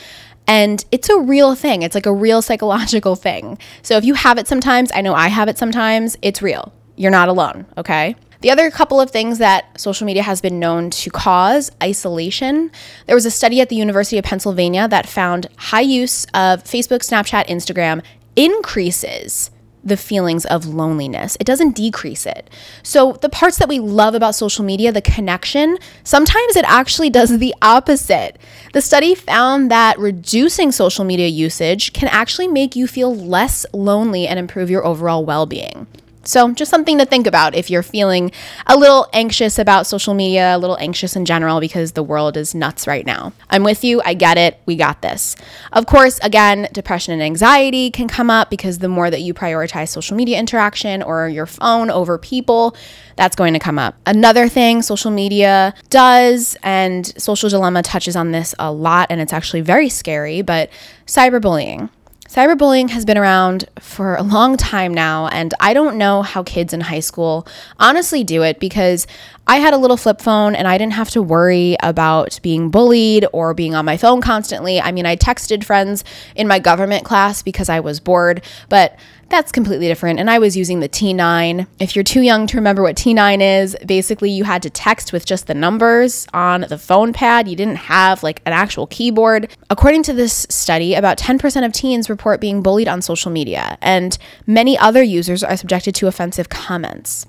and 0.47 0.83
it's 0.91 1.09
a 1.09 1.19
real 1.19 1.55
thing. 1.55 1.81
It's 1.81 1.95
like 1.95 2.05
a 2.05 2.13
real 2.13 2.41
psychological 2.47 3.15
thing. 3.15 3.57
So 3.81 3.97
if 3.97 4.05
you 4.05 4.13
have 4.13 4.37
it 4.37 4.47
sometimes, 4.47 4.91
I 4.93 5.01
know 5.01 5.13
I 5.13 5.27
have 5.27 5.49
it 5.49 5.57
sometimes, 5.57 6.17
it's 6.21 6.41
real. 6.41 6.73
You're 6.95 7.11
not 7.11 7.29
alone, 7.29 7.65
okay? 7.77 8.15
The 8.41 8.51
other 8.51 8.69
couple 8.69 9.01
of 9.01 9.09
things 9.09 9.39
that 9.39 9.79
social 9.79 10.05
media 10.05 10.21
has 10.23 10.41
been 10.41 10.59
known 10.59 10.91
to 10.91 11.09
cause 11.09 11.71
isolation. 11.81 12.71
There 13.07 13.15
was 13.15 13.25
a 13.25 13.31
study 13.31 13.61
at 13.61 13.69
the 13.69 13.75
University 13.75 14.17
of 14.17 14.25
Pennsylvania 14.25 14.87
that 14.87 15.07
found 15.07 15.47
high 15.57 15.81
use 15.81 16.25
of 16.33 16.63
Facebook, 16.63 16.99
Snapchat, 16.99 17.47
Instagram 17.47 18.03
increases 18.35 19.49
the 19.83 19.97
feelings 19.97 20.45
of 20.45 20.65
loneliness. 20.65 21.37
It 21.39 21.45
doesn't 21.45 21.75
decrease 21.75 22.25
it. 22.25 22.49
So, 22.83 23.13
the 23.13 23.29
parts 23.29 23.57
that 23.57 23.69
we 23.69 23.79
love 23.79 24.15
about 24.15 24.35
social 24.35 24.65
media, 24.65 24.91
the 24.91 25.01
connection, 25.01 25.77
sometimes 26.03 26.55
it 26.55 26.65
actually 26.67 27.09
does 27.09 27.37
the 27.37 27.55
opposite. 27.61 28.37
The 28.73 28.81
study 28.81 29.15
found 29.15 29.71
that 29.71 29.97
reducing 29.99 30.71
social 30.71 31.05
media 31.05 31.27
usage 31.27 31.93
can 31.93 32.09
actually 32.09 32.47
make 32.47 32.75
you 32.75 32.87
feel 32.87 33.15
less 33.15 33.65
lonely 33.73 34.27
and 34.27 34.37
improve 34.37 34.69
your 34.69 34.85
overall 34.85 35.25
well 35.25 35.45
being. 35.45 35.87
So, 36.27 36.51
just 36.51 36.69
something 36.69 36.97
to 36.97 37.05
think 37.05 37.25
about 37.25 37.55
if 37.55 37.69
you're 37.69 37.83
feeling 37.83 38.31
a 38.65 38.75
little 38.75 39.07
anxious 39.13 39.57
about 39.57 39.87
social 39.87 40.13
media, 40.13 40.55
a 40.55 40.59
little 40.59 40.77
anxious 40.77 41.15
in 41.15 41.23
general 41.23 41.61
because 41.61 41.93
the 41.93 42.03
world 42.03 42.35
is 42.35 42.53
nuts 42.53 42.85
right 42.85 43.05
now. 43.05 43.31
I'm 43.49 43.63
with 43.63 43.83
you. 43.83 44.01
I 44.03 44.13
get 44.13 44.37
it. 44.37 44.59
We 44.65 44.75
got 44.75 45.01
this. 45.01 45.37
Of 45.71 45.85
course, 45.85 46.19
again, 46.21 46.67
depression 46.73 47.13
and 47.13 47.23
anxiety 47.23 47.89
can 47.91 48.09
come 48.09 48.29
up 48.29 48.49
because 48.49 48.79
the 48.79 48.89
more 48.89 49.09
that 49.09 49.21
you 49.21 49.33
prioritize 49.33 49.87
social 49.87 50.17
media 50.17 50.37
interaction 50.37 51.01
or 51.01 51.29
your 51.29 51.45
phone 51.45 51.89
over 51.89 52.17
people, 52.17 52.75
that's 53.15 53.35
going 53.35 53.53
to 53.53 53.59
come 53.59 53.79
up. 53.79 53.95
Another 54.05 54.49
thing 54.49 54.81
social 54.81 55.11
media 55.11 55.73
does, 55.89 56.57
and 56.61 57.05
Social 57.21 57.49
Dilemma 57.49 57.83
touches 57.83 58.17
on 58.17 58.31
this 58.31 58.53
a 58.59 58.71
lot, 58.71 59.07
and 59.09 59.21
it's 59.21 59.33
actually 59.33 59.61
very 59.61 59.87
scary, 59.87 60.41
but 60.41 60.69
cyberbullying. 61.05 61.89
Cyberbullying 62.27 62.89
has 62.89 63.05
been 63.05 63.17
around 63.17 63.69
for 63.79 64.15
a 64.15 64.21
long 64.21 64.57
time 64.57 64.93
now, 64.93 65.27
and 65.27 65.53
I 65.61 65.73
don't 65.73 65.97
know 65.97 66.23
how 66.23 66.43
kids 66.43 66.73
in 66.73 66.81
high 66.81 66.99
school 66.99 67.47
honestly 67.79 68.23
do 68.23 68.43
it 68.43 68.59
because 68.59 69.07
I 69.47 69.57
had 69.57 69.73
a 69.73 69.77
little 69.77 69.95
flip 69.95 70.21
phone 70.21 70.53
and 70.53 70.67
I 70.67 70.77
didn't 70.77 70.93
have 70.93 71.09
to 71.11 71.21
worry 71.21 71.77
about 71.81 72.37
being 72.43 72.69
bullied 72.69 73.25
or 73.31 73.53
being 73.53 73.75
on 73.75 73.85
my 73.85 73.95
phone 73.95 74.19
constantly. 74.19 74.81
I 74.81 74.91
mean, 74.91 75.05
I 75.05 75.15
texted 75.15 75.63
friends 75.63 76.03
in 76.35 76.49
my 76.49 76.59
government 76.59 77.05
class 77.05 77.41
because 77.41 77.69
I 77.69 77.79
was 77.79 78.01
bored, 78.01 78.43
but 78.67 78.97
that's 79.29 79.51
completely 79.51 79.87
different. 79.87 80.19
And 80.19 80.29
I 80.29 80.39
was 80.39 80.55
using 80.55 80.79
the 80.79 80.89
T9. 80.89 81.67
If 81.79 81.95
you're 81.95 82.03
too 82.03 82.21
young 82.21 82.47
to 82.47 82.57
remember 82.57 82.81
what 82.81 82.95
T9 82.95 83.61
is, 83.61 83.75
basically 83.85 84.29
you 84.29 84.43
had 84.43 84.63
to 84.63 84.69
text 84.69 85.11
with 85.11 85.25
just 85.25 85.47
the 85.47 85.53
numbers 85.53 86.27
on 86.33 86.61
the 86.69 86.77
phone 86.77 87.13
pad. 87.13 87.47
You 87.47 87.55
didn't 87.55 87.75
have 87.75 88.23
like 88.23 88.41
an 88.45 88.53
actual 88.53 88.87
keyboard. 88.87 89.55
According 89.69 90.03
to 90.03 90.13
this 90.13 90.47
study, 90.49 90.93
about 90.93 91.17
10% 91.17 91.65
of 91.65 91.73
teens 91.73 92.09
report 92.09 92.39
being 92.39 92.61
bullied 92.61 92.87
on 92.87 93.01
social 93.01 93.31
media, 93.31 93.77
and 93.81 94.17
many 94.45 94.77
other 94.77 95.03
users 95.03 95.43
are 95.43 95.57
subjected 95.57 95.93
to 95.95 96.07
offensive 96.07 96.49
comments. 96.49 97.25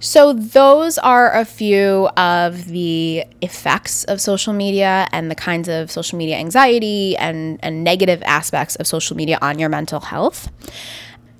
So, 0.00 0.34
those 0.34 0.98
are 0.98 1.34
a 1.34 1.46
few 1.46 2.08
of 2.16 2.66
the 2.66 3.24
effects 3.40 4.04
of 4.04 4.20
social 4.20 4.52
media 4.52 5.06
and 5.12 5.30
the 5.30 5.34
kinds 5.34 5.66
of 5.66 5.90
social 5.90 6.18
media 6.18 6.36
anxiety 6.36 7.16
and, 7.16 7.58
and 7.62 7.84
negative 7.84 8.22
aspects 8.26 8.76
of 8.76 8.86
social 8.86 9.16
media 9.16 9.38
on 9.40 9.58
your 9.58 9.70
mental 9.70 10.00
health. 10.00 10.50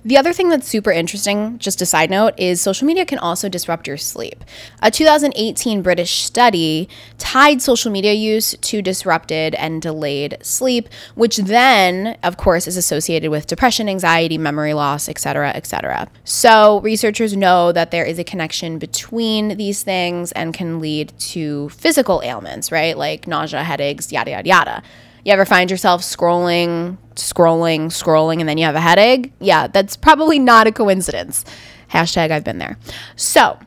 The 0.06 0.18
other 0.18 0.34
thing 0.34 0.50
that's 0.50 0.68
super 0.68 0.92
interesting, 0.92 1.58
just 1.58 1.80
a 1.80 1.87
side 1.87 2.11
note, 2.11 2.34
is 2.37 2.61
social 2.61 2.87
media 2.87 3.06
can 3.06 3.18
also 3.18 3.49
disrupt 3.49 3.87
your 3.87 3.96
sleep. 3.96 4.44
A 4.82 4.90
2018 4.90 5.80
British 5.80 6.20
study 6.20 6.90
tied 7.16 7.62
social 7.62 7.90
media 7.90 8.12
use 8.12 8.54
to 8.61 8.82
disrupted 8.82 9.54
and 9.54 9.80
delayed 9.80 10.37
sleep, 10.42 10.90
which 11.14 11.38
then, 11.38 12.18
of 12.23 12.37
course, 12.37 12.66
is 12.66 12.76
associated 12.76 13.30
with 13.30 13.46
depression, 13.46 13.88
anxiety, 13.88 14.37
memory 14.37 14.75
loss, 14.75 15.08
etc., 15.08 15.52
etc. 15.54 16.11
So, 16.25 16.80
researchers 16.80 17.34
know 17.34 17.73
that 17.73 17.90
there 17.90 18.04
is 18.04 18.18
a 18.18 18.25
connection 18.25 18.78
between 18.78 19.56
these 19.56 19.82
things 19.82 20.32
and 20.32 20.52
can 20.52 20.80
lead 20.80 21.18
to 21.18 21.70
physical 21.70 22.20
ailments, 22.23 22.70
right? 22.70 22.99
Like 22.99 23.26
nausea, 23.26 23.64
headaches, 23.64 24.12
yada, 24.12 24.32
yada, 24.32 24.49
yada. 24.49 24.82
You 25.25 25.33
ever 25.33 25.47
find 25.47 25.71
yourself 25.71 26.02
scrolling, 26.02 26.99
scrolling, 27.14 27.87
scrolling, 27.87 28.40
and 28.40 28.49
then 28.49 28.59
you 28.59 28.66
have 28.66 28.75
a 28.75 28.81
headache? 28.81 29.33
Yeah, 29.40 29.69
that's 29.69 29.97
probably 29.97 30.38
not 30.38 30.66
a 30.66 30.73
coincidence. 30.73 31.45
Hashtag 31.90 32.31
I've 32.31 32.45
been 32.45 32.59
there. 32.59 32.78
So, 33.16 33.59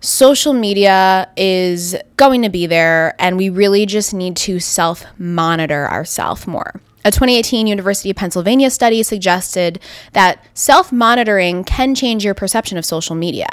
social 0.00 0.54
media 0.54 1.28
is 1.36 1.96
going 2.16 2.42
to 2.42 2.48
be 2.48 2.66
there, 2.66 3.14
and 3.18 3.36
we 3.36 3.50
really 3.50 3.84
just 3.84 4.14
need 4.14 4.36
to 4.38 4.58
self 4.58 5.04
monitor 5.18 5.86
ourselves 5.86 6.46
more. 6.46 6.80
A 7.04 7.10
2018 7.10 7.66
University 7.66 8.10
of 8.10 8.16
Pennsylvania 8.16 8.70
study 8.70 9.02
suggested 9.02 9.80
that 10.12 10.44
self 10.54 10.92
monitoring 10.92 11.62
can 11.62 11.94
change 11.94 12.24
your 12.24 12.34
perception 12.34 12.78
of 12.78 12.84
social 12.84 13.14
media. 13.14 13.48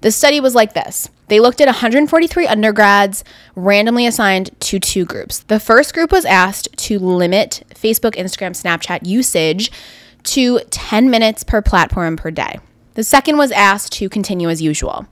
The 0.00 0.10
study 0.10 0.40
was 0.40 0.54
like 0.54 0.74
this 0.74 1.10
they 1.28 1.40
looked 1.40 1.60
at 1.60 1.66
143 1.66 2.46
undergrads 2.46 3.24
randomly 3.54 4.06
assigned 4.06 4.58
to 4.60 4.78
two 4.78 5.04
groups. 5.04 5.40
The 5.40 5.60
first 5.60 5.94
group 5.94 6.12
was 6.12 6.24
asked 6.24 6.76
to 6.76 6.98
limit 6.98 7.64
Facebook, 7.74 8.14
Instagram, 8.14 8.52
Snapchat 8.52 9.06
usage 9.06 9.70
to 10.24 10.60
10 10.70 11.10
minutes 11.10 11.44
per 11.44 11.62
platform 11.62 12.16
per 12.16 12.30
day. 12.30 12.58
The 12.94 13.04
second 13.04 13.36
was 13.36 13.52
asked 13.52 13.92
to 13.94 14.08
continue 14.08 14.48
as 14.48 14.62
usual. 14.62 15.06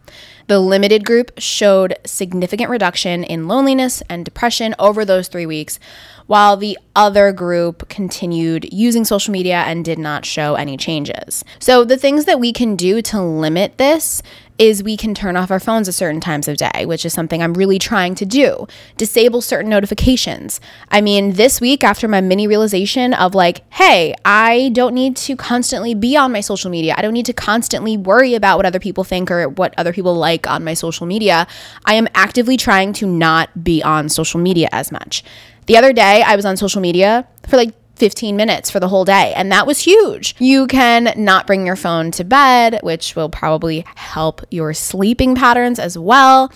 The 0.47 0.59
limited 0.59 1.05
group 1.05 1.33
showed 1.39 1.99
significant 2.05 2.71
reduction 2.71 3.25
in 3.25 3.49
loneliness 3.49 4.03
and 4.09 4.25
depression 4.25 4.75
over 4.79 5.05
those 5.05 5.29
three 5.29 5.47
weeks, 5.47 5.79
while 6.27 6.57
the 6.57 6.79
other 6.97 7.33
group 7.33 7.89
continued 7.89 8.73
using 8.73 9.05
social 9.05 9.33
media 9.33 9.65
and 9.67 9.85
did 9.85 9.99
not 9.99 10.25
show 10.25 10.55
any 10.55 10.77
changes. 10.77 11.45
So, 11.59 11.85
the 11.85 11.99
things 11.99 12.25
that 12.25 12.41
we 12.41 12.53
can 12.53 12.77
do 12.77 13.03
to 13.03 13.23
limit 13.23 13.77
this 13.79 14.23
is 14.59 14.83
we 14.83 14.97
can 14.97 15.15
turn 15.15 15.37
off 15.37 15.51
our 15.51 15.59
phones 15.59 15.89
at 15.89 15.95
certain 15.95 16.21
times 16.21 16.47
of 16.47 16.57
day, 16.57 16.85
which 16.87 17.05
is 17.05 17.13
something 17.13 17.43
I'm 17.43 17.55
really 17.55 17.79
trying 17.79 18.15
to 18.17 18.25
do. 18.25 18.67
Disable 18.97 19.41
certain 19.41 19.69
notifications. 19.69 20.61
I 20.91 21.01
mean, 21.01 21.33
this 21.33 21.61
week, 21.61 21.83
after 21.83 22.07
my 22.07 22.21
mini 22.21 22.47
realization 22.47 23.15
of 23.15 23.35
like, 23.35 23.63
hey, 23.75 24.15
I 24.25 24.71
don't 24.73 24.95
need 24.95 25.17
to 25.17 25.37
constantly 25.37 25.95
be 25.95 26.17
on 26.17 26.33
my 26.33 26.41
social 26.41 26.71
media, 26.71 26.95
I 26.97 27.03
don't 27.03 27.13
need 27.13 27.27
to 27.27 27.33
constantly 27.33 27.97
worry 27.97 28.35
about 28.35 28.57
what 28.57 28.67
other 28.67 28.81
people 28.81 29.05
think 29.05 29.31
or 29.31 29.49
what 29.49 29.75
other 29.77 29.93
people 29.93 30.15
like 30.15 30.47
on 30.47 30.63
my 30.65 30.75
social 30.75 31.07
media, 31.07 31.47
I 31.85 31.95
am 31.95 32.09
actively 32.15 32.57
trying 32.57 32.93
to 32.95 33.07
not 33.07 33.65
be 33.65 33.83
on 33.83 34.09
social 34.09 34.41
media 34.41 34.69
as 34.71 34.93
much. 34.93 35.25
The 35.67 35.77
other 35.77 35.93
day, 35.93 36.23
I 36.23 36.37
was 36.37 36.45
on 36.45 36.57
social 36.57 36.81
media 36.81 37.27
for 37.49 37.57
like 37.57 37.75
15 37.97 38.37
minutes 38.37 38.71
for 38.71 38.81
the 38.81 38.89
whole 38.89 39.05
day. 39.05 39.33
And 39.35 39.51
that 39.53 39.67
was 39.67 39.81
huge. 39.81 40.35
You 40.39 40.67
can 40.67 41.13
not 41.17 41.47
bring 41.47 41.67
your 41.67 41.77
phone 41.77 42.11
to 42.13 42.25
bed, 42.25 42.81
which 42.83 43.17
will 43.17 43.29
probably 43.29 43.85
help 43.95 44.43
your 44.51 44.75
sleeping 44.75 45.35
patterns 45.35 45.79
as 45.79 45.97
well. 45.97 46.53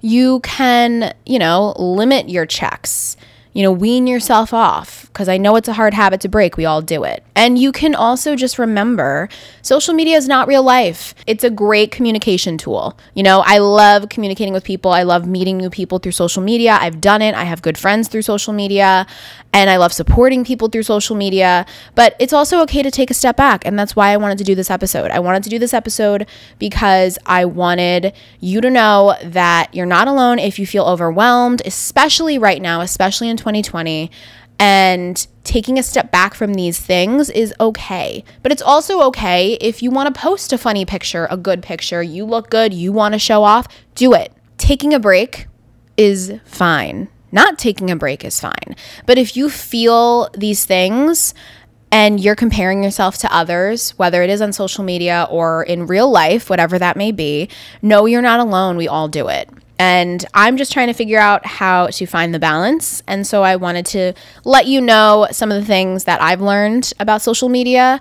You 0.00 0.40
can, 0.40 1.14
you 1.26 1.38
know, 1.38 1.74
limit 1.78 2.28
your 2.28 2.46
checks 2.46 3.16
you 3.52 3.64
know, 3.64 3.72
wean 3.72 4.06
yourself 4.06 4.54
off 4.54 5.06
because 5.06 5.28
I 5.28 5.36
know 5.36 5.56
it's 5.56 5.66
a 5.68 5.72
hard 5.72 5.92
habit 5.92 6.20
to 6.20 6.28
break. 6.28 6.56
We 6.56 6.66
all 6.66 6.80
do 6.80 7.02
it. 7.02 7.24
And 7.34 7.58
you 7.58 7.72
can 7.72 7.96
also 7.96 8.36
just 8.36 8.58
remember 8.58 9.28
social 9.62 9.92
media 9.92 10.16
is 10.16 10.28
not 10.28 10.46
real 10.46 10.62
life. 10.62 11.14
It's 11.26 11.42
a 11.42 11.50
great 11.50 11.90
communication 11.90 12.58
tool. 12.58 12.96
You 13.14 13.24
know, 13.24 13.42
I 13.44 13.58
love 13.58 14.08
communicating 14.08 14.52
with 14.52 14.62
people. 14.62 14.92
I 14.92 15.02
love 15.02 15.26
meeting 15.26 15.56
new 15.56 15.70
people 15.70 15.98
through 15.98 16.12
social 16.12 16.42
media. 16.42 16.78
I've 16.80 17.00
done 17.00 17.22
it. 17.22 17.34
I 17.34 17.44
have 17.44 17.60
good 17.60 17.76
friends 17.76 18.06
through 18.06 18.22
social 18.22 18.52
media 18.52 19.06
and 19.52 19.68
I 19.68 19.76
love 19.76 19.92
supporting 19.92 20.44
people 20.44 20.68
through 20.68 20.84
social 20.84 21.16
media. 21.16 21.66
But 21.94 22.14
it's 22.18 22.32
also 22.32 22.60
okay 22.62 22.82
to 22.82 22.90
take 22.90 23.10
a 23.10 23.14
step 23.14 23.36
back. 23.36 23.66
And 23.66 23.78
that's 23.78 23.96
why 23.96 24.10
I 24.10 24.16
wanted 24.16 24.38
to 24.38 24.44
do 24.44 24.54
this 24.54 24.70
episode. 24.70 25.10
I 25.10 25.18
wanted 25.18 25.42
to 25.44 25.50
do 25.50 25.58
this 25.58 25.74
episode 25.74 26.26
because 26.58 27.18
I 27.26 27.44
wanted 27.44 28.12
you 28.38 28.60
to 28.60 28.70
know 28.70 29.16
that 29.24 29.74
you're 29.74 29.86
not 29.86 30.08
alone 30.08 30.38
if 30.38 30.58
you 30.58 30.66
feel 30.66 30.84
overwhelmed, 30.84 31.62
especially 31.64 32.38
right 32.38 32.62
now, 32.62 32.80
especially 32.80 33.28
in 33.28 33.36
2020. 33.36 34.10
And 34.58 35.26
taking 35.42 35.78
a 35.78 35.82
step 35.82 36.12
back 36.12 36.34
from 36.34 36.52
these 36.52 36.78
things 36.78 37.30
is 37.30 37.54
okay. 37.58 38.22
But 38.42 38.52
it's 38.52 38.60
also 38.60 39.00
okay 39.04 39.54
if 39.54 39.82
you 39.82 39.90
want 39.90 40.14
to 40.14 40.20
post 40.20 40.52
a 40.52 40.58
funny 40.58 40.84
picture, 40.84 41.26
a 41.30 41.38
good 41.38 41.62
picture, 41.62 42.02
you 42.02 42.26
look 42.26 42.50
good, 42.50 42.74
you 42.74 42.92
want 42.92 43.14
to 43.14 43.18
show 43.18 43.42
off, 43.42 43.66
do 43.94 44.12
it. 44.12 44.32
Taking 44.58 44.92
a 44.92 45.00
break 45.00 45.46
is 45.96 46.34
fine. 46.44 47.08
Not 47.32 47.58
taking 47.58 47.90
a 47.90 47.96
break 47.96 48.24
is 48.24 48.40
fine. 48.40 48.76
But 49.06 49.18
if 49.18 49.36
you 49.36 49.50
feel 49.50 50.28
these 50.36 50.64
things, 50.64 51.34
and 51.92 52.20
you're 52.20 52.36
comparing 52.36 52.84
yourself 52.84 53.18
to 53.18 53.34
others, 53.34 53.90
whether 53.98 54.22
it 54.22 54.30
is 54.30 54.40
on 54.40 54.52
social 54.52 54.84
media 54.84 55.26
or 55.28 55.64
in 55.64 55.86
real 55.86 56.08
life, 56.10 56.48
whatever 56.48 56.78
that 56.78 56.96
may 56.96 57.10
be, 57.10 57.48
know 57.82 58.06
you're 58.06 58.22
not 58.22 58.40
alone. 58.40 58.76
We 58.76 58.86
all 58.86 59.08
do 59.08 59.28
it. 59.28 59.50
And 59.78 60.24
I'm 60.34 60.56
just 60.56 60.72
trying 60.72 60.88
to 60.88 60.92
figure 60.92 61.18
out 61.18 61.46
how 61.46 61.86
to 61.86 62.06
find 62.06 62.34
the 62.34 62.38
balance. 62.38 63.02
And 63.06 63.26
so 63.26 63.42
I 63.42 63.56
wanted 63.56 63.86
to 63.86 64.12
let 64.44 64.66
you 64.66 64.80
know 64.80 65.26
some 65.32 65.50
of 65.50 65.58
the 65.58 65.66
things 65.66 66.04
that 66.04 66.20
I've 66.20 66.42
learned 66.42 66.92
about 67.00 67.22
social 67.22 67.48
media 67.48 68.00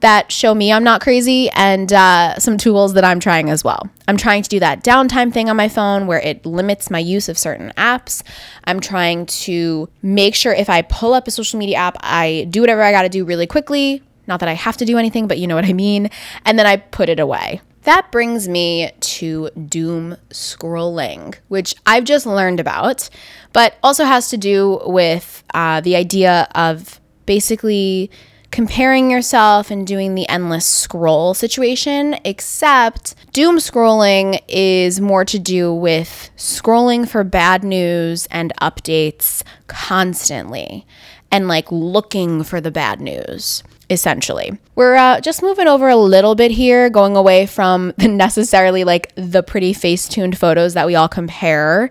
that 0.00 0.32
show 0.32 0.54
me 0.54 0.72
I'm 0.72 0.84
not 0.84 1.00
crazy 1.00 1.50
and 1.50 1.92
uh, 1.92 2.38
some 2.38 2.56
tools 2.56 2.94
that 2.94 3.04
I'm 3.04 3.20
trying 3.20 3.50
as 3.50 3.62
well. 3.62 3.88
I'm 4.08 4.16
trying 4.16 4.42
to 4.42 4.48
do 4.48 4.60
that 4.60 4.82
downtime 4.82 5.32
thing 5.32 5.48
on 5.48 5.56
my 5.56 5.68
phone 5.68 6.06
where 6.06 6.20
it 6.20 6.44
limits 6.44 6.90
my 6.90 6.98
use 6.98 7.28
of 7.28 7.38
certain 7.38 7.72
apps. 7.76 8.22
I'm 8.64 8.80
trying 8.80 9.26
to 9.26 9.88
make 10.02 10.34
sure 10.34 10.52
if 10.52 10.68
I 10.68 10.82
pull 10.82 11.14
up 11.14 11.28
a 11.28 11.30
social 11.30 11.58
media 11.58 11.76
app, 11.76 11.96
I 12.00 12.46
do 12.50 12.60
whatever 12.60 12.82
I 12.82 12.92
got 12.92 13.02
to 13.02 13.08
do 13.08 13.24
really 13.24 13.46
quickly. 13.46 14.02
Not 14.26 14.40
that 14.40 14.48
I 14.48 14.54
have 14.54 14.76
to 14.78 14.84
do 14.84 14.98
anything, 14.98 15.26
but 15.26 15.38
you 15.38 15.46
know 15.46 15.54
what 15.54 15.64
I 15.64 15.72
mean. 15.72 16.10
And 16.44 16.58
then 16.58 16.66
I 16.66 16.76
put 16.76 17.08
it 17.08 17.20
away. 17.20 17.60
That 17.84 18.12
brings 18.12 18.48
me 18.48 18.90
to 19.00 19.50
doom 19.50 20.16
scrolling, 20.28 21.34
which 21.48 21.74
I've 21.86 22.04
just 22.04 22.26
learned 22.26 22.60
about, 22.60 23.08
but 23.52 23.76
also 23.82 24.04
has 24.04 24.28
to 24.30 24.36
do 24.36 24.80
with 24.84 25.42
uh, 25.54 25.80
the 25.80 25.96
idea 25.96 26.46
of 26.54 27.00
basically 27.24 28.10
comparing 28.50 29.10
yourself 29.10 29.70
and 29.70 29.86
doing 29.86 30.14
the 30.14 30.28
endless 30.28 30.66
scroll 30.66 31.34
situation, 31.34 32.16
except 32.24 33.14
doom 33.32 33.56
scrolling 33.56 34.40
is 34.48 35.00
more 35.00 35.24
to 35.24 35.38
do 35.38 35.72
with 35.72 36.30
scrolling 36.36 37.08
for 37.08 37.24
bad 37.24 37.62
news 37.62 38.26
and 38.30 38.52
updates 38.60 39.42
constantly 39.66 40.86
and 41.30 41.48
like 41.48 41.70
looking 41.70 42.42
for 42.42 42.60
the 42.60 42.70
bad 42.70 43.00
news. 43.00 43.62
Essentially, 43.88 44.56
we're 44.76 44.94
uh, 44.94 45.20
just 45.20 45.42
moving 45.42 45.66
over 45.66 45.88
a 45.88 45.96
little 45.96 46.36
bit 46.36 46.52
here, 46.52 46.90
going 46.90 47.16
away 47.16 47.46
from 47.46 47.92
the 47.98 48.08
necessarily 48.08 48.84
like 48.84 49.12
the 49.16 49.42
pretty 49.42 49.72
face 49.72 50.08
tuned 50.08 50.38
photos 50.38 50.74
that 50.74 50.86
we 50.86 50.94
all 50.94 51.08
compare 51.08 51.90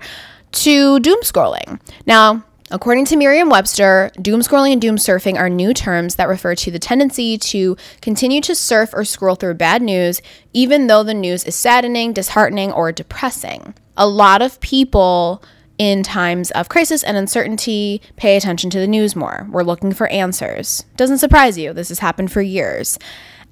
to 0.52 1.00
doom 1.02 1.20
scrolling. 1.22 1.80
Now, 2.06 2.44
According 2.72 3.06
to 3.06 3.16
Merriam 3.16 3.50
Webster, 3.50 4.12
doom 4.22 4.42
scrolling 4.42 4.74
and 4.74 4.82
doom 4.82 4.98
surfing 4.98 5.40
are 5.40 5.50
new 5.50 5.74
terms 5.74 6.16
that 6.16 6.28
refer 6.28 6.54
to 6.54 6.70
the 6.70 6.78
tendency 6.78 7.36
to 7.40 7.76
continue 8.00 8.42
to 8.42 8.54
surf 8.54 8.92
or 8.94 9.04
scroll 9.04 9.34
through 9.34 9.56
bad 9.56 9.82
news, 9.82 10.22
even 10.54 10.86
though 10.86 11.02
the 11.02 11.16
news 11.16 11.44
is 11.46 11.56
saddening, 11.56 12.14
disheartening, 12.14 12.72
or 12.72 12.92
depressing. 12.92 13.74
A 13.98 14.08
lot 14.08 14.44
of 14.44 14.60
people 14.62 15.44
in 15.80 16.04
times 16.04 16.52
of 16.52 16.70
crisis 16.70 17.04
and 17.04 17.18
uncertainty 17.18 18.04
pay 18.18 18.38
attention 18.38 18.70
to 18.70 18.80
the 18.80 18.86
news 18.88 19.16
more. 19.16 19.48
We're 19.50 19.64
looking 19.64 19.92
for 19.92 20.08
answers. 20.10 20.86
Doesn't 20.96 21.18
surprise 21.18 21.58
you, 21.58 21.74
this 21.74 21.90
has 21.90 22.00
happened 22.00 22.32
for 22.32 22.44
years. 22.44 23.00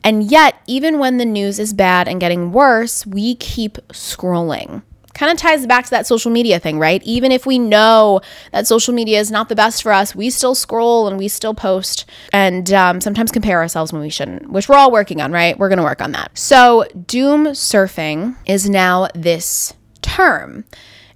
And 0.03 0.29
yet, 0.29 0.61
even 0.67 0.99
when 0.99 1.17
the 1.17 1.25
news 1.25 1.57
is 1.57 1.73
bad 1.73 2.07
and 2.07 2.19
getting 2.19 2.51
worse, 2.51 3.03
we 3.07 3.33
keep 3.33 3.77
scrolling 3.87 4.83
kind 5.17 5.31
of 5.31 5.37
ties 5.37 5.65
back 5.65 5.85
to 5.85 5.89
that 5.89 6.05
social 6.05 6.31
media 6.31 6.59
thing, 6.59 6.79
right? 6.79 7.01
Even 7.03 7.31
if 7.31 7.45
we 7.45 7.57
know 7.57 8.21
that 8.51 8.67
social 8.67 8.93
media 8.93 9.19
is 9.19 9.31
not 9.31 9.49
the 9.49 9.55
best 9.55 9.81
for 9.81 9.91
us, 9.91 10.15
we 10.15 10.29
still 10.29 10.55
scroll 10.55 11.07
and 11.07 11.17
we 11.17 11.27
still 11.27 11.53
post 11.53 12.05
and 12.31 12.71
um, 12.71 13.01
sometimes 13.01 13.31
compare 13.31 13.59
ourselves 13.59 13.91
when 13.91 14.01
we 14.01 14.09
shouldn't, 14.09 14.49
which 14.51 14.69
we're 14.69 14.77
all 14.77 14.91
working 14.91 15.19
on, 15.19 15.31
right? 15.31 15.57
We're 15.57 15.69
going 15.69 15.77
to 15.77 15.83
work 15.83 16.01
on 16.01 16.11
that. 16.11 16.37
So, 16.37 16.85
doom 17.05 17.47
surfing 17.47 18.35
is 18.45 18.69
now 18.69 19.07
this 19.15 19.73
term. 20.01 20.65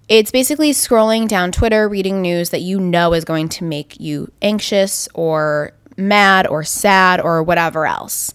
It's 0.10 0.32
basically 0.32 0.72
scrolling 0.72 1.28
down 1.28 1.52
Twitter, 1.52 1.88
reading 1.88 2.22
news 2.22 2.50
that 2.50 2.62
you 2.62 2.80
know 2.80 3.14
is 3.14 3.24
going 3.24 3.48
to 3.50 3.64
make 3.64 4.00
you 4.00 4.32
anxious 4.42 5.08
or 5.14 5.74
mad 5.96 6.48
or 6.48 6.64
sad 6.64 7.22
or 7.22 7.44
whatever 7.44 7.86
else. 7.86 8.34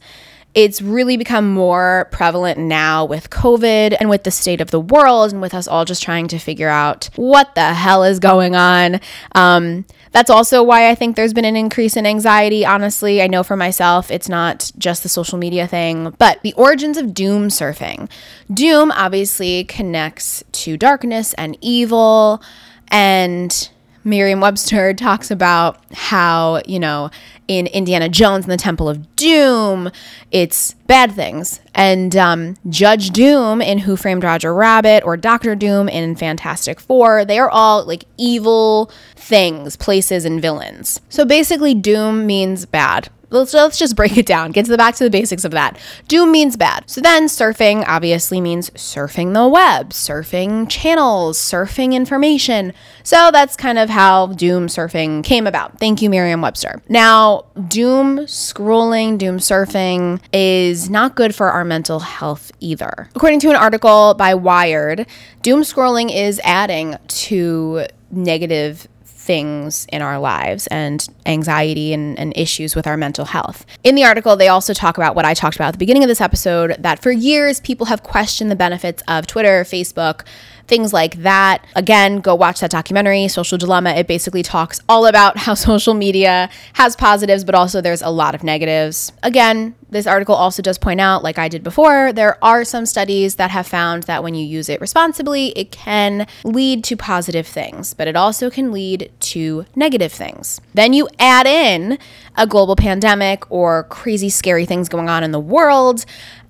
It's 0.57 0.81
really 0.81 1.19
become 1.19 1.53
more 1.53 2.09
prevalent 2.11 2.59
now 2.59 3.05
with 3.05 3.29
COVID 3.29 3.95
and 4.01 4.09
with 4.09 4.25
the 4.25 4.31
state 4.31 4.63
of 4.63 4.71
the 4.71 4.81
world 4.81 5.33
and 5.33 5.43
with 5.43 5.53
us 5.53 5.69
all 5.69 5.85
just 5.85 6.03
trying 6.03 6.29
to 6.29 6.39
figure 6.39 6.71
out 6.71 7.11
what 7.15 7.55
the 7.55 7.75
hell 7.75 8.03
is 8.05 8.19
going 8.19 8.57
on. 8.57 8.99
Um, 9.35 9.85
that's 10.13 10.31
also 10.31 10.63
why 10.63 10.89
I 10.89 10.95
think 10.95 11.15
there's 11.15 11.35
been 11.35 11.45
an 11.45 11.57
increase 11.57 11.95
in 11.95 12.07
anxiety. 12.07 12.65
Honestly, 12.65 13.21
I 13.21 13.27
know 13.27 13.43
for 13.43 13.55
myself, 13.55 14.11
it's 14.11 14.31
not 14.31 14.73
just 14.79 15.03
the 15.03 15.11
social 15.11 15.37
media 15.37 15.67
thing, 15.67 16.15
but 16.17 16.41
the 16.41 16.55
origins 16.55 16.97
of 16.97 17.13
doom 17.13 17.49
surfing. 17.49 18.09
Doom 18.51 18.91
obviously 18.93 19.65
connects 19.65 20.43
to 20.53 20.79
darkness 20.79 21.35
and 21.35 21.59
evil 21.61 22.43
and 22.89 23.69
Merriam 24.07 24.41
Webster 24.41 24.95
talks 24.95 25.33
about 25.33 25.81
how, 25.93 26.63
you 26.65 26.79
know, 26.79 27.11
in 27.49 27.67
Indiana 27.67 28.09
Jones 28.09 28.45
and 28.45 28.53
the 28.53 28.57
Temple 28.57 28.89
of 28.89 29.17
Doom, 29.17 29.91
it's 30.31 30.75
bad 30.87 31.11
things. 31.11 31.61
And 31.75 32.15
um, 32.17 32.57
Judge 32.69 33.11
Doom 33.11 33.61
in 33.61 33.79
Who 33.79 33.97
Framed 33.97 34.23
Roger 34.23 34.55
Rabbit 34.55 35.03
or 35.05 35.17
Doctor 35.17 35.57
Doom 35.57 35.89
in 35.89 36.15
Fantastic 36.15 36.79
Four, 36.79 37.25
they 37.25 37.39
are 37.39 37.51
all 37.51 37.85
like 37.85 38.05
evil 38.17 38.93
things, 39.17 39.75
places, 39.75 40.25
and 40.25 40.41
villains. 40.41 41.01
So 41.09 41.25
basically, 41.25 41.75
Doom 41.75 42.27
means 42.27 42.65
bad 42.65 43.09
let's, 43.31 43.55
let's 43.55 43.79
just 43.79 43.97
break 43.97 44.17
it 44.17 44.27
down. 44.27 44.53
Get 44.53 44.65
to 44.67 44.71
the 44.71 44.77
back 44.77 44.95
to 44.97 45.05
the 45.05 45.11
basics 45.11 45.45
of 45.45 45.53
that. 45.53 45.79
Doom 46.09 46.33
means 46.33 46.57
bad. 46.57 46.89
So 46.89 47.01
then 47.01 47.27
surfing 47.27 47.85
obviously 47.87 48.41
means 48.41 48.71
surfing 48.71 49.35
the 49.35 49.49
web, 49.49 49.91
surfing 49.91 50.69
channels, 50.69 51.39
surfing 51.39 51.93
information. 51.93 52.73
So 53.03 53.31
that's 53.31 53.57
kind 53.57 53.79
of 53.79 53.91
how 53.91 54.29
doom 54.29 54.67
surfing 54.67 55.25
came 55.25 55.47
about. 55.47 55.79
Thank 55.79 56.03
you, 56.03 56.11
Merriam 56.11 56.41
Webster. 56.41 56.83
Now, 56.89 57.47
doom 57.69 58.19
scrolling, 58.21 59.19
doom 59.19 59.39
surfing 59.39 60.21
is 60.33 60.91
not 60.91 61.15
good 61.15 61.35
for 61.35 61.51
our 61.51 61.65
mental 61.65 62.01
health 62.01 62.53
either. 62.61 63.09
According 63.15 63.41
to 63.41 63.51
an 63.51 63.57
article 63.57 64.15
by 64.15 64.35
Wired, 64.35 65.07
doom 65.43 65.63
scrolling 65.63 66.15
is 66.15 66.41
adding 66.45 66.97
to 67.09 67.87
negative 68.11 68.89
things 69.27 69.87
in 69.93 70.01
our 70.01 70.19
lives 70.19 70.67
and 70.69 71.07
anxiety 71.27 71.93
and, 71.93 72.19
and, 72.19 72.33
issues 72.37 72.77
with 72.77 72.87
our 72.87 72.97
mental 72.97 73.25
health. 73.25 73.67
In 73.83 73.95
the 73.95 74.05
article, 74.05 74.37
they 74.37 74.49
also 74.49 74.73
talk 74.73 74.97
about 74.97 75.17
what 75.17 75.25
I 75.25 75.35
talked 75.35 75.57
about 75.57 75.69
at 75.69 75.73
the 75.73 75.79
beginning 75.79 76.05
of 76.05 76.09
this 76.09 76.21
episode 76.21 76.77
that 76.79 77.03
for 77.03 77.11
years 77.11 77.61
people 77.61 77.87
have 77.87 78.03
questioned 78.03 78.51
the 78.51 78.57
benefits 78.57 79.03
of 79.09 79.27
Twitter, 79.27 79.65
Facebook, 79.65 80.25
things 80.67 80.93
like 80.93 81.23
that. 81.23 81.65
Again, 81.75 82.21
go 82.21 82.35
watch 82.35 82.61
that 82.61 82.71
documentary, 82.71 83.29
Social 83.29 83.59
Dilemma. 83.59 83.91
It 83.91 84.07
basically 84.07 84.43
talks 84.43 84.81
all 84.89 85.07
about 85.07 85.37
how 85.47 85.55
social 85.55 85.95
media 85.95 86.49
has 86.75 86.97
positives, 86.97 87.45
but 87.45 87.55
also 87.55 87.81
there's 87.81 88.03
a 88.03 88.11
lot 88.11 88.35
of 88.35 88.43
negatives. 88.43 89.13
Again, 89.23 89.75
this 89.89 90.07
article 90.07 90.35
also 90.35 90.63
does 90.63 90.79
point 90.79 91.01
out, 91.01 91.23
like 91.23 91.39
I 91.39 91.49
did 91.49 91.63
before, 91.63 92.13
there 92.13 92.43
are 92.45 92.65
some 92.65 92.87
studies 92.87 93.37
that 93.37 93.51
have 93.51 93.67
found 93.67 94.05
that 94.05 94.23
when 94.23 94.35
you 94.35 94.45
use 94.45 94.69
it 94.69 94.81
responsibly, 94.81 95.49
it 95.51 95.71
can 95.71 96.27
lead 96.45 96.83
to 96.85 96.97
positive 96.97 97.47
things, 97.47 97.95
but 97.95 98.09
it 98.09 98.17
also 98.17 98.51
can 98.51 98.73
lead 98.73 99.13
to 99.21 99.65
negative 99.77 100.13
things. 100.13 100.61
Then 100.75 100.93
you 100.93 101.09
add 101.19 101.47
in 101.47 101.99
a 102.37 102.47
global 102.47 102.77
pandemic 102.77 103.51
or 103.51 103.85
crazy, 103.85 104.29
scary 104.29 104.67
things 104.67 104.89
going 104.89 105.09
on 105.09 105.23
in 105.23 105.31
the 105.31 105.41
world. 105.41 106.05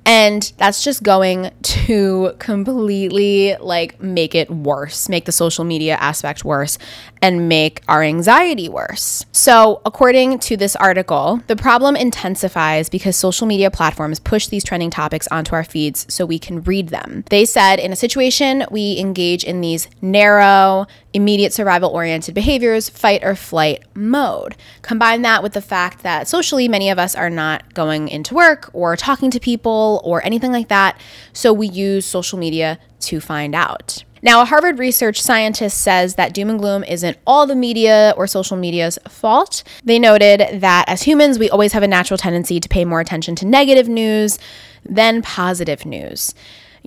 And 0.07 0.53
that's 0.57 0.85
just 0.85 1.03
going 1.03 1.51
to 1.63 2.37
completely 2.39 3.57
like 3.57 4.01
make 4.01 4.37
it 4.37 4.49
worse, 4.49 5.09
make 5.09 5.25
the 5.25 5.33
social 5.33 5.65
media 5.65 5.97
aspect 5.97 6.45
worse, 6.45 6.79
and 7.21 7.49
make 7.49 7.83
our 7.89 8.05
anxiety 8.05 8.69
worse. 8.69 9.27
So, 9.33 9.83
according 9.85 10.39
to 10.41 10.57
this 10.57 10.77
article, 10.77 11.43
the 11.49 11.57
problem 11.57 11.97
intensifies 11.97 12.89
because 12.89 13.17
social 13.17 13.49
media 13.49 13.69
platforms 13.69 14.21
push 14.21 14.47
these 14.47 14.63
trending 14.63 14.91
topics 14.91 15.27
onto 15.29 15.57
our 15.57 15.65
feeds 15.65 16.07
so 16.09 16.25
we 16.25 16.39
can 16.39 16.63
read 16.63 16.91
them. 16.91 17.25
They 17.29 17.45
said 17.45 17.81
in 17.81 17.93
a 17.93 17.97
situation, 17.97 18.65
we 18.71 18.99
engage 18.99 19.43
in 19.43 19.61
these 19.61 19.89
narrow, 20.01 20.87
immediate 21.17 21.53
survival 21.53 21.91
oriented 21.91 22.35
behaviors, 22.35 22.89
fight 22.89 23.25
or 23.25 23.35
flight 23.35 23.83
mode. 23.95 24.55
Combine 24.83 25.23
that 25.23 25.43
with 25.43 25.55
the 25.55 25.63
fact 25.63 26.03
that 26.03 26.29
socially, 26.29 26.69
many 26.69 26.91
of 26.91 26.99
us 26.99 27.15
are 27.15 27.31
not 27.31 27.75
going 27.75 28.09
into 28.09 28.35
work 28.35 28.71
or 28.73 28.97
talking 28.97 29.31
to 29.33 29.41
people 29.41 30.01
or 30.05 30.25
anything 30.25 30.53
like 30.53 30.69
that. 30.69 31.01
So 31.33 31.53
we 31.53 31.67
use 31.67 32.07
social 32.07 32.39
media 32.39 32.79
to 33.01 33.21
find 33.21 33.55
out. 33.55 34.05
Now, 34.23 34.43
a 34.43 34.45
Harvard 34.45 34.79
research 34.79 35.21
scientist 35.21 35.81
says 35.81 36.17
that 36.17 36.35
doom 36.35 36.51
and 36.51 36.59
gloom 36.59 36.83
isn't 36.85 37.17
all 37.27 37.47
the 37.47 37.55
media 37.55 38.13
or 38.17 38.27
social 38.27 38.57
media's 38.57 38.99
fault. 39.09 39.63
They 39.85 39.99
noted 39.99 40.61
that 40.61 40.85
as 40.89 41.03
humans, 41.03 41.39
we 41.39 41.49
always 41.51 41.73
have 41.73 41.83
a 41.83 41.89
natural 41.89 42.19
tendency 42.19 42.59
to 42.59 42.69
pay 42.69 42.85
more 42.85 43.01
attention 43.01 43.37
to 43.37 43.47
negative 43.47 43.89
news 43.89 44.39
than 44.85 45.23
positive 45.23 45.87
news. 45.87 46.35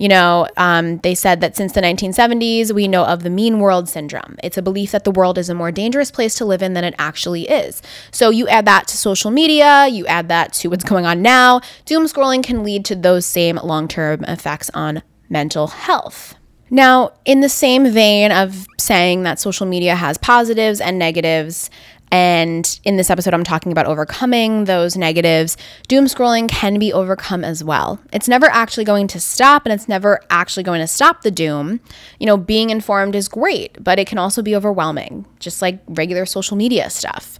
You 0.00 0.08
know, 0.08 0.48
um, 0.56 0.96
they 1.00 1.14
said 1.14 1.42
that 1.42 1.56
since 1.56 1.74
the 1.74 1.82
1970s, 1.82 2.72
we 2.72 2.88
know 2.88 3.04
of 3.04 3.22
the 3.22 3.28
mean 3.28 3.60
world 3.60 3.86
syndrome. 3.86 4.38
It's 4.42 4.56
a 4.56 4.62
belief 4.62 4.92
that 4.92 5.04
the 5.04 5.10
world 5.10 5.36
is 5.36 5.50
a 5.50 5.54
more 5.54 5.70
dangerous 5.70 6.10
place 6.10 6.34
to 6.36 6.46
live 6.46 6.62
in 6.62 6.72
than 6.72 6.84
it 6.84 6.94
actually 6.98 7.42
is. 7.42 7.82
So 8.10 8.30
you 8.30 8.48
add 8.48 8.64
that 8.64 8.88
to 8.88 8.96
social 8.96 9.30
media, 9.30 9.88
you 9.88 10.06
add 10.06 10.28
that 10.28 10.54
to 10.54 10.68
what's 10.68 10.84
going 10.84 11.04
on 11.04 11.20
now. 11.20 11.60
Doom 11.84 12.06
scrolling 12.06 12.42
can 12.42 12.64
lead 12.64 12.86
to 12.86 12.94
those 12.94 13.26
same 13.26 13.56
long 13.56 13.88
term 13.88 14.24
effects 14.24 14.70
on 14.72 15.02
mental 15.28 15.66
health. 15.66 16.34
Now, 16.70 17.12
in 17.26 17.40
the 17.40 17.50
same 17.50 17.90
vein 17.90 18.32
of 18.32 18.66
saying 18.78 19.24
that 19.24 19.38
social 19.38 19.66
media 19.66 19.96
has 19.96 20.16
positives 20.16 20.80
and 20.80 20.98
negatives, 20.98 21.68
And 22.12 22.80
in 22.84 22.96
this 22.96 23.08
episode, 23.08 23.34
I'm 23.34 23.44
talking 23.44 23.70
about 23.70 23.86
overcoming 23.86 24.64
those 24.64 24.96
negatives. 24.96 25.56
Doom 25.86 26.06
scrolling 26.06 26.48
can 26.48 26.78
be 26.78 26.92
overcome 26.92 27.44
as 27.44 27.62
well. 27.62 28.00
It's 28.12 28.28
never 28.28 28.46
actually 28.46 28.84
going 28.84 29.06
to 29.08 29.20
stop 29.20 29.64
and 29.64 29.72
it's 29.72 29.88
never 29.88 30.20
actually 30.28 30.64
going 30.64 30.80
to 30.80 30.88
stop 30.88 31.22
the 31.22 31.30
doom. 31.30 31.80
You 32.18 32.26
know, 32.26 32.36
being 32.36 32.70
informed 32.70 33.14
is 33.14 33.28
great, 33.28 33.82
but 33.82 33.98
it 33.98 34.08
can 34.08 34.18
also 34.18 34.42
be 34.42 34.56
overwhelming, 34.56 35.24
just 35.38 35.62
like 35.62 35.80
regular 35.86 36.26
social 36.26 36.56
media 36.56 36.90
stuff. 36.90 37.38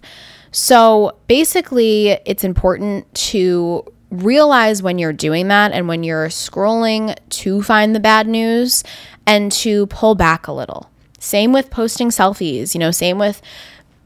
So 0.51 1.17
basically, 1.27 2.09
it's 2.25 2.43
important 2.43 3.13
to 3.15 3.83
realize 4.09 4.83
when 4.83 4.99
you're 4.99 5.13
doing 5.13 5.47
that 5.47 5.71
and 5.71 5.87
when 5.87 6.03
you're 6.03 6.27
scrolling 6.27 7.17
to 7.29 7.61
find 7.61 7.95
the 7.95 7.99
bad 7.99 8.27
news 8.27 8.83
and 9.25 9.51
to 9.51 9.87
pull 9.87 10.15
back 10.15 10.47
a 10.47 10.51
little. 10.51 10.89
Same 11.19 11.53
with 11.53 11.69
posting 11.69 12.09
selfies, 12.09 12.73
you 12.73 12.79
know, 12.79 12.91
same 12.91 13.17
with 13.17 13.41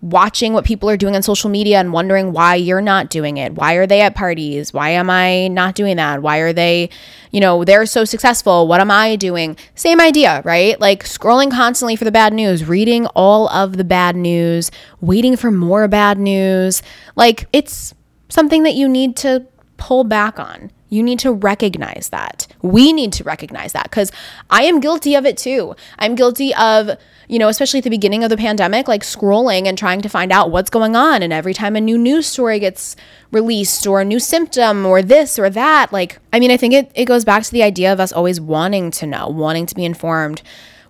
watching 0.01 0.53
what 0.53 0.65
people 0.65 0.89
are 0.89 0.97
doing 0.97 1.15
on 1.15 1.23
social 1.23 1.49
media 1.49 1.79
and 1.79 1.91
wondering 1.91 2.31
why 2.31 2.55
you're 2.55 2.81
not 2.81 3.09
doing 3.09 3.37
it. 3.37 3.53
Why 3.53 3.73
are 3.73 3.87
they 3.87 4.01
at 4.01 4.13
parties? 4.13 4.71
Why 4.71 4.89
am 4.89 5.09
I 5.09 5.47
not 5.47 5.73
doing 5.73 5.95
that? 5.97 6.21
Why 6.21 6.39
are 6.39 6.53
they, 6.53 6.89
you 7.31 7.39
know, 7.39 7.63
they're 7.63 7.85
so 7.85 8.05
successful. 8.05 8.67
What 8.67 8.81
am 8.81 8.91
I 8.91 9.15
doing? 9.15 9.57
Same 9.73 9.99
idea, 9.99 10.41
right? 10.45 10.79
Like 10.79 11.05
scrolling 11.05 11.49
constantly 11.49 11.95
for 11.95 12.03
the 12.03 12.11
bad 12.11 12.33
news, 12.33 12.65
reading 12.65 13.07
all 13.07 13.49
of 13.49 13.77
the 13.77 13.83
bad 13.83 14.15
news, 14.15 14.69
waiting 15.01 15.35
for 15.35 15.49
more 15.49 15.87
bad 15.87 16.19
news. 16.19 16.83
Like 17.15 17.47
it's 17.51 17.95
something 18.29 18.63
that 18.63 18.75
you 18.75 18.87
need 18.87 19.15
to 19.17 19.47
pull 19.77 20.03
back 20.03 20.39
on. 20.39 20.71
You 20.89 21.01
need 21.01 21.19
to 21.19 21.31
recognize 21.31 22.09
that. 22.09 22.47
We 22.61 22.93
need 22.93 23.11
to 23.13 23.23
recognize 23.23 23.73
that 23.73 23.85
because 23.85 24.11
I 24.51 24.63
am 24.63 24.79
guilty 24.79 25.15
of 25.15 25.25
it 25.25 25.35
too. 25.35 25.75
I'm 25.97 26.13
guilty 26.15 26.53
of, 26.53 26.91
you 27.27 27.39
know, 27.39 27.47
especially 27.47 27.79
at 27.79 27.83
the 27.83 27.89
beginning 27.89 28.23
of 28.23 28.29
the 28.29 28.37
pandemic, 28.37 28.87
like 28.87 29.03
scrolling 29.03 29.67
and 29.67 29.77
trying 29.77 30.01
to 30.01 30.09
find 30.09 30.31
out 30.31 30.51
what's 30.51 30.69
going 30.69 30.95
on. 30.95 31.23
And 31.23 31.33
every 31.33 31.53
time 31.53 31.75
a 31.75 31.81
new 31.81 31.97
news 31.97 32.27
story 32.27 32.59
gets 32.59 32.95
released 33.31 33.87
or 33.87 34.01
a 34.01 34.05
new 34.05 34.19
symptom 34.19 34.85
or 34.85 35.01
this 35.01 35.39
or 35.39 35.49
that, 35.49 35.91
like, 35.91 36.19
I 36.31 36.39
mean, 36.39 36.51
I 36.51 36.57
think 36.57 36.73
it, 36.73 36.91
it 36.95 37.05
goes 37.05 37.25
back 37.25 37.43
to 37.43 37.51
the 37.51 37.63
idea 37.63 37.91
of 37.91 37.99
us 37.99 38.11
always 38.11 38.39
wanting 38.39 38.91
to 38.91 39.07
know, 39.07 39.27
wanting 39.27 39.65
to 39.65 39.75
be 39.75 39.85
informed, 39.85 40.41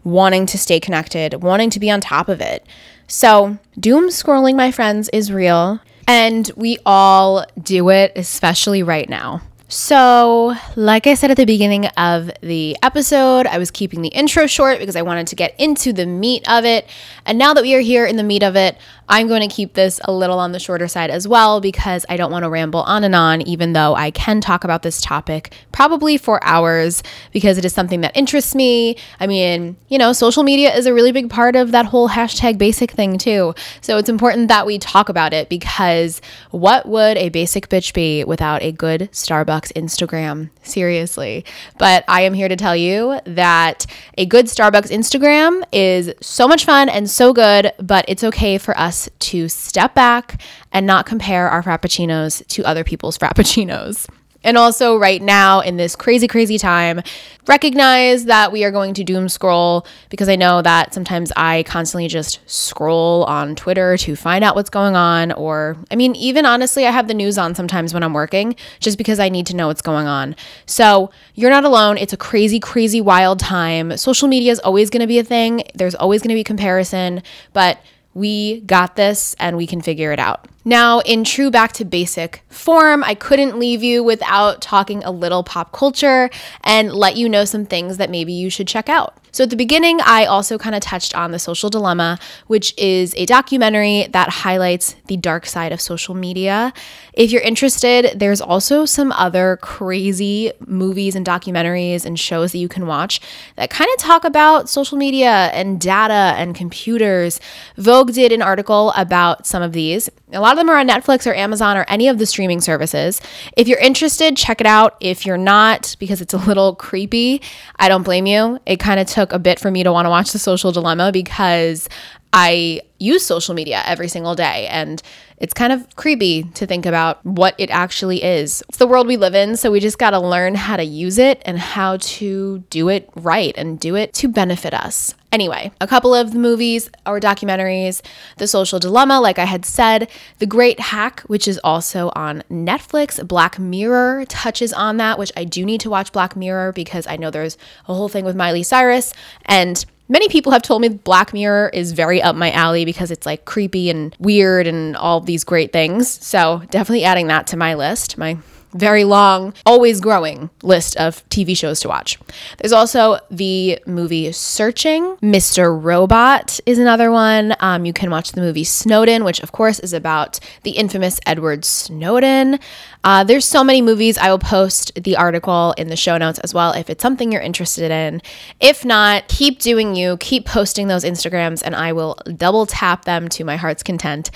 wanting 0.04 0.46
to 0.48 0.58
stay 0.58 0.80
connected, 0.80 1.42
wanting 1.44 1.70
to 1.72 1.80
be 1.80 1.90
on 1.90 2.02
top 2.02 2.30
of 2.30 2.42
it. 2.42 2.66
So, 3.08 3.58
doom 3.80 4.10
scrolling, 4.10 4.56
my 4.56 4.72
friends, 4.72 5.10
is 5.10 5.32
real. 5.32 5.80
And 6.08 6.52
we 6.56 6.78
all 6.86 7.46
do 7.62 7.90
it, 7.90 8.12
especially 8.16 8.84
right 8.84 9.10
now. 9.10 9.42
So, 9.68 10.56
like 10.76 11.08
I 11.08 11.16
said 11.16 11.32
at 11.32 11.38
the 11.38 11.46
beginning 11.46 11.88
of 11.98 12.30
the 12.42 12.78
episode, 12.84 13.48
I 13.48 13.58
was 13.58 13.72
keeping 13.72 14.04
the 14.04 14.10
intro 14.10 14.46
short 14.46 14.78
because 14.78 14.96
I 14.96 15.02
wanted 15.02 15.26
to 15.28 15.36
get 15.36 15.56
into 15.60 15.92
the 15.92 16.06
meat 16.06 16.48
of 16.48 16.66
it. 16.66 16.88
And 17.26 17.40
now 17.40 17.56
that 17.56 17.64
we 17.64 17.74
are 17.74 17.80
here 17.80 18.06
in 18.06 18.16
the 18.16 18.24
meat 18.24 18.44
of 18.44 18.56
it, 18.56 18.78
I'm 19.08 19.28
going 19.28 19.48
to 19.48 19.54
keep 19.54 19.74
this 19.74 20.00
a 20.04 20.12
little 20.12 20.40
on 20.40 20.52
the 20.52 20.60
shorter 20.60 20.88
side 20.88 21.12
as 21.12 21.28
well 21.28 21.62
because 21.62 22.06
I 22.10 22.18
don't 22.18 22.32
want 22.32 22.44
to 22.44 22.50
ramble 22.50 22.82
on 22.82 23.04
and 23.04 23.14
on, 23.14 23.42
even 23.44 23.74
though 23.74 23.94
I 23.96 24.10
can 24.12 24.42
talk 24.42 24.64
about 24.64 24.82
this 24.82 25.00
topic 25.00 25.54
probably 25.72 26.18
for 26.18 26.44
hours 26.44 27.04
because 27.32 27.58
it 27.58 27.66
is 27.66 27.74
something 27.74 28.02
that 28.02 28.16
interests 28.18 28.56
me. 28.56 28.98
I 29.20 29.28
mean, 29.28 29.78
you 29.90 29.98
know, 30.00 30.12
social 30.12 30.42
media 30.42 30.74
is 30.76 30.88
a 30.88 30.94
really 30.94 31.12
big 31.12 31.30
part 31.30 31.56
of 31.56 31.72
that 31.72 31.86
whole 31.86 32.10
hashtag 32.10 32.58
basic 32.58 32.92
thing, 32.92 33.18
too. 33.18 33.54
So 33.82 33.98
it's 33.98 34.10
important 34.10 34.48
that 34.48 34.66
we 34.66 34.80
talk 34.80 35.10
about 35.10 35.34
it 35.34 35.50
because 35.50 36.20
what 36.50 36.88
would 36.88 37.18
a 37.18 37.30
basic 37.30 37.70
bitch 37.70 37.94
be 37.94 38.24
without 38.24 38.64
a 38.64 38.72
good 38.72 39.10
Starbucks 39.12 39.72
Instagram? 39.74 40.50
Seriously. 40.64 41.46
But 41.78 42.04
I 42.08 42.22
am 42.22 42.34
here 42.34 42.48
to 42.48 42.56
tell 42.56 42.76
you 42.76 43.20
that 43.26 43.86
a 44.18 44.26
good 44.26 44.48
Starbucks 44.48 44.90
Instagram 44.90 45.64
is 45.72 46.12
so 46.22 46.48
much 46.48 46.66
fun 46.66 46.90
and 46.90 47.08
so 47.10 47.34
good, 47.34 47.72
but 47.78 48.06
it's 48.08 48.24
okay 48.24 48.58
for 48.58 48.76
us 48.80 48.95
us 48.96 49.10
to 49.20 49.50
step 49.50 49.94
back 49.94 50.42
and 50.72 50.88
not 50.88 51.06
compare 51.06 51.50
our 51.50 51.62
frappuccinos 51.62 52.46
to 52.48 52.64
other 52.64 52.84
people's 52.84 53.18
frappuccinos. 53.18 54.08
And 54.46 54.60
also, 54.60 54.96
right 54.96 55.24
now 55.24 55.62
in 55.62 55.78
this 55.78 55.96
crazy, 55.96 56.28
crazy 56.28 56.60
time, 56.60 57.02
recognize 57.48 58.26
that 58.26 58.52
we 58.52 58.64
are 58.64 58.70
going 58.70 58.94
to 58.94 59.04
doom 59.04 59.28
scroll 59.28 59.88
because 60.12 60.30
I 60.30 60.36
know 60.36 60.62
that 60.62 60.94
sometimes 60.94 61.32
I 61.36 61.64
constantly 61.64 62.08
just 62.08 62.40
scroll 62.46 63.24
on 63.24 63.56
Twitter 63.56 63.98
to 63.98 64.16
find 64.16 64.44
out 64.44 64.54
what's 64.54 64.70
going 64.70 64.96
on. 64.96 65.32
Or, 65.32 65.78
I 65.90 65.96
mean, 65.96 66.16
even 66.16 66.46
honestly, 66.46 66.86
I 66.86 66.92
have 66.92 67.08
the 67.08 67.16
news 67.16 67.40
on 67.40 67.56
sometimes 67.56 67.92
when 67.92 68.04
I'm 68.04 68.14
working 68.14 68.56
just 68.80 69.00
because 69.00 69.20
I 69.20 69.30
need 69.30 69.48
to 69.48 69.56
know 69.56 69.66
what's 69.66 69.82
going 69.82 70.06
on. 70.06 70.36
So, 70.68 71.10
you're 71.34 71.50
not 71.50 71.66
alone. 71.66 71.98
It's 71.98 72.14
a 72.14 72.18
crazy, 72.18 72.60
crazy, 72.60 73.02
wild 73.02 73.40
time. 73.40 73.98
Social 73.98 74.28
media 74.28 74.52
is 74.52 74.60
always 74.60 74.92
going 74.92 75.02
to 75.02 75.08
be 75.08 75.18
a 75.18 75.24
thing, 75.24 75.64
there's 75.74 75.96
always 75.96 76.22
going 76.22 76.30
to 76.30 76.36
be 76.36 76.44
comparison, 76.44 77.24
but 77.52 77.80
we 78.16 78.62
got 78.62 78.96
this 78.96 79.36
and 79.40 79.56
we 79.58 79.68
can 79.68 79.82
figure 79.82 80.12
it 80.12 80.20
out. 80.20 80.48
Now, 80.64 81.02
in 81.02 81.24
true 81.24 81.52
back 81.52 81.74
to 81.74 81.86
basic 81.86 82.42
form, 82.50 83.04
I 83.04 83.14
couldn't 83.14 83.60
leave 83.60 83.84
you 83.84 84.02
without 84.04 84.62
talking 84.62 85.04
a 85.04 85.12
little 85.12 85.44
pop 85.44 85.72
culture 85.72 86.32
and 86.64 86.92
let 86.92 87.18
you 87.18 87.30
know 87.30 87.46
some 87.46 87.68
things 87.68 87.98
that 87.98 88.10
maybe 88.10 88.34
you 88.34 88.50
should 88.50 88.68
check 88.68 88.90
out. 88.90 89.16
So, 89.36 89.44
at 89.44 89.50
the 89.50 89.58
beginning, 89.58 90.00
I 90.00 90.24
also 90.24 90.58
kind 90.58 90.76
of 90.76 90.82
touched 90.82 91.14
on 91.14 91.32
The 91.32 91.40
Social 91.40 91.70
Dilemma, 91.70 92.20
which 92.48 92.74
is 92.78 93.14
a 93.18 93.26
documentary 93.26 94.08
that 94.12 94.30
highlights 94.30 94.96
the 95.08 95.18
dark 95.18 95.46
side 95.46 95.74
of 95.74 95.82
social 95.82 96.16
media. 96.16 96.72
If 97.12 97.34
you're 97.34 97.42
interested, 97.42 98.18
there's 98.18 98.40
also 98.40 98.86
some 98.86 99.12
other 99.12 99.58
crazy 99.62 100.54
movies 100.66 101.18
and 101.18 101.26
documentaries 101.26 102.06
and 102.06 102.18
shows 102.18 102.54
that 102.54 102.60
you 102.60 102.70
can 102.70 102.88
watch 102.88 103.20
that 103.58 103.70
kind 103.70 103.90
of 103.94 104.02
talk 104.02 104.24
about 104.24 104.70
social 104.70 104.98
media 104.98 105.50
and 105.52 105.82
data 105.82 106.34
and 106.38 106.56
computers. 106.56 107.42
Vogue 107.76 108.14
did 108.14 108.32
an 108.32 108.42
article 108.42 108.94
about 108.96 109.46
some 109.46 109.62
of 109.62 109.74
these. 109.74 110.10
A 110.34 110.40
lot 110.40 110.54
of 110.54 110.58
them 110.58 110.70
are 110.70 110.78
on 110.78 110.88
Netflix 110.88 111.28
or 111.28 111.36
Amazon 111.36 111.78
or 111.78 111.86
any 111.88 112.08
of 112.08 112.18
the 112.18 112.26
streaming 112.26 112.60
services. 112.60 113.22
If 113.56 113.68
you're 113.68 113.80
interested, 113.80 114.36
check 114.36 114.60
it 114.60 114.68
out. 114.68 114.98
If 115.00 115.26
you're 115.26 115.38
not, 115.38 115.96
because 116.00 116.20
it's 116.20 116.34
a 116.34 116.38
little 116.38 116.76
creepy, 116.76 117.42
I 117.78 117.90
don't 117.90 118.04
blame 118.04 118.26
you. 118.26 118.60
It 118.66 118.80
kind 118.80 119.00
of 119.00 119.08
took 119.08 119.34
a 119.34 119.40
bit 119.40 119.60
for 119.60 119.70
me 119.70 119.84
to 119.84 119.92
want 119.92 120.06
to 120.06 120.10
watch 120.10 120.32
The 120.32 120.40
Social 120.40 120.72
Dilemma 120.72 121.12
because 121.12 121.88
I 122.34 122.82
use 122.98 123.26
social 123.26 123.54
media 123.54 123.82
every 123.86 124.08
single 124.08 124.36
day 124.36 124.68
and 124.68 125.02
it's 125.38 125.54
kind 125.54 125.72
of 125.72 125.96
creepy 125.96 126.44
to 126.56 126.66
think 126.66 126.86
about 126.86 127.26
what 127.26 127.56
it 127.58 127.70
actually 127.70 128.24
is. 128.24 128.64
It's 128.68 128.78
the 128.78 128.88
world 128.88 129.08
we 129.08 129.18
live 129.18 129.36
in, 129.36 129.56
so 129.58 129.72
we 129.72 129.80
just 129.80 129.98
got 129.98 130.12
to 130.12 130.20
learn 130.20 130.56
how 130.56 130.76
to 130.78 130.84
use 130.84 131.18
it 131.18 131.42
and 131.46 131.60
how 131.60 131.98
to 131.98 132.60
do 132.70 132.90
it 132.90 133.10
right 133.16 133.54
and 133.58 133.80
do 133.80 133.96
it 133.96 134.14
to 134.16 134.28
benefit 134.28 134.74
us. 134.74 135.14
Anyway, 135.36 135.70
a 135.82 135.86
couple 135.86 136.16
of 136.16 136.32
the 136.32 136.40
movies 136.40 136.90
or 137.06 137.20
documentaries 137.20 138.02
The 138.38 138.48
Social 138.48 138.80
Dilemma, 138.80 139.20
like 139.20 139.38
I 139.38 139.44
had 139.44 139.66
said, 139.66 140.10
The 140.40 140.46
Great 140.46 140.80
Hack, 140.80 141.24
which 141.28 141.46
is 141.46 141.60
also 141.62 142.10
on 142.16 142.42
Netflix, 142.50 143.28
Black 143.28 143.60
Mirror 143.60 144.28
touches 144.30 144.72
on 144.72 144.96
that, 144.96 145.20
which 145.20 145.34
I 145.36 145.44
do 145.44 145.66
need 145.66 145.82
to 145.82 145.90
watch 145.90 146.14
Black 146.14 146.38
Mirror 146.38 146.72
because 146.72 147.06
I 147.06 147.18
know 147.18 147.32
there's 147.32 147.58
a 147.90 147.94
whole 147.94 148.08
thing 148.08 148.24
with 148.24 148.38
Miley 148.38 148.64
Cyrus 148.64 149.14
and 149.44 149.86
Many 150.08 150.30
people 150.30 150.52
have 150.52 150.62
told 150.62 150.84
me 150.84 150.90
Black 150.90 151.34
Mirror 151.34 151.72
is 151.74 151.92
very 151.92 152.22
up 152.22 152.36
my 152.36 152.52
alley 152.52 152.86
because 152.86 153.10
it's 153.10 153.26
like 153.26 153.46
creepy 153.46 153.90
and 153.90 154.16
weird 154.20 154.68
and 154.68 154.96
all 154.96 155.20
these 155.20 155.44
great 155.44 155.74
things. 155.74 156.08
So, 156.24 156.62
definitely 156.70 157.06
adding 157.06 157.26
that 157.26 157.48
to 157.48 157.58
my 157.58 157.74
list, 157.74 158.16
my 158.16 158.38
very 158.76 159.04
long, 159.04 159.54
always 159.66 160.02
growing 160.02 160.50
list 160.62 160.96
of 160.98 161.28
TV 161.30 161.58
shows 161.58 161.80
to 161.80 161.88
watch. 161.88 162.20
There's 162.58 162.74
also 162.74 163.20
the 163.32 163.80
movie 163.88 164.32
Searching. 164.32 165.16
Mr. 165.18 165.82
Robot 165.82 166.60
is 166.66 166.78
another 166.78 167.10
one. 167.10 167.56
Um, 167.60 167.86
you 167.86 167.94
can 167.94 168.10
watch 168.10 168.34
the 168.34 168.42
movie 168.42 168.64
Snowden, 168.64 169.24
which 169.24 169.40
of 169.42 169.52
course 169.52 169.80
is 169.80 169.94
about 169.94 170.40
the 170.64 170.72
infamous 170.72 171.20
Edward 171.26 171.66
Snowden. 171.66 172.60
Uh, 173.04 173.24
there's 173.24 173.46
so 173.46 173.64
many 173.64 173.82
movies. 173.82 174.18
I 174.18 174.30
will 174.30 174.40
post 174.40 174.92
the 174.96 175.16
article 175.16 175.74
in 175.78 175.90
the 175.90 175.96
show 175.96 176.18
notes 176.18 176.40
as 176.40 176.54
well 176.54 176.72
if 176.74 176.90
it's 176.90 177.02
something 177.02 177.32
you're 177.32 177.42
interested 177.42 177.92
in. 177.92 178.22
If 178.60 178.84
not, 178.84 179.28
keep 179.28 179.60
doing 179.60 179.96
you, 179.96 180.18
keep 180.18 180.46
posting 180.46 180.88
those 180.88 181.04
Instagrams, 181.04 181.62
and 181.64 181.76
I 181.76 181.94
will 181.94 182.16
double 182.36 182.66
tap 182.66 183.06
them 183.06 183.30
to 183.30 183.44
my 183.44 183.58
heart's 183.58 183.84
content. 183.84 184.32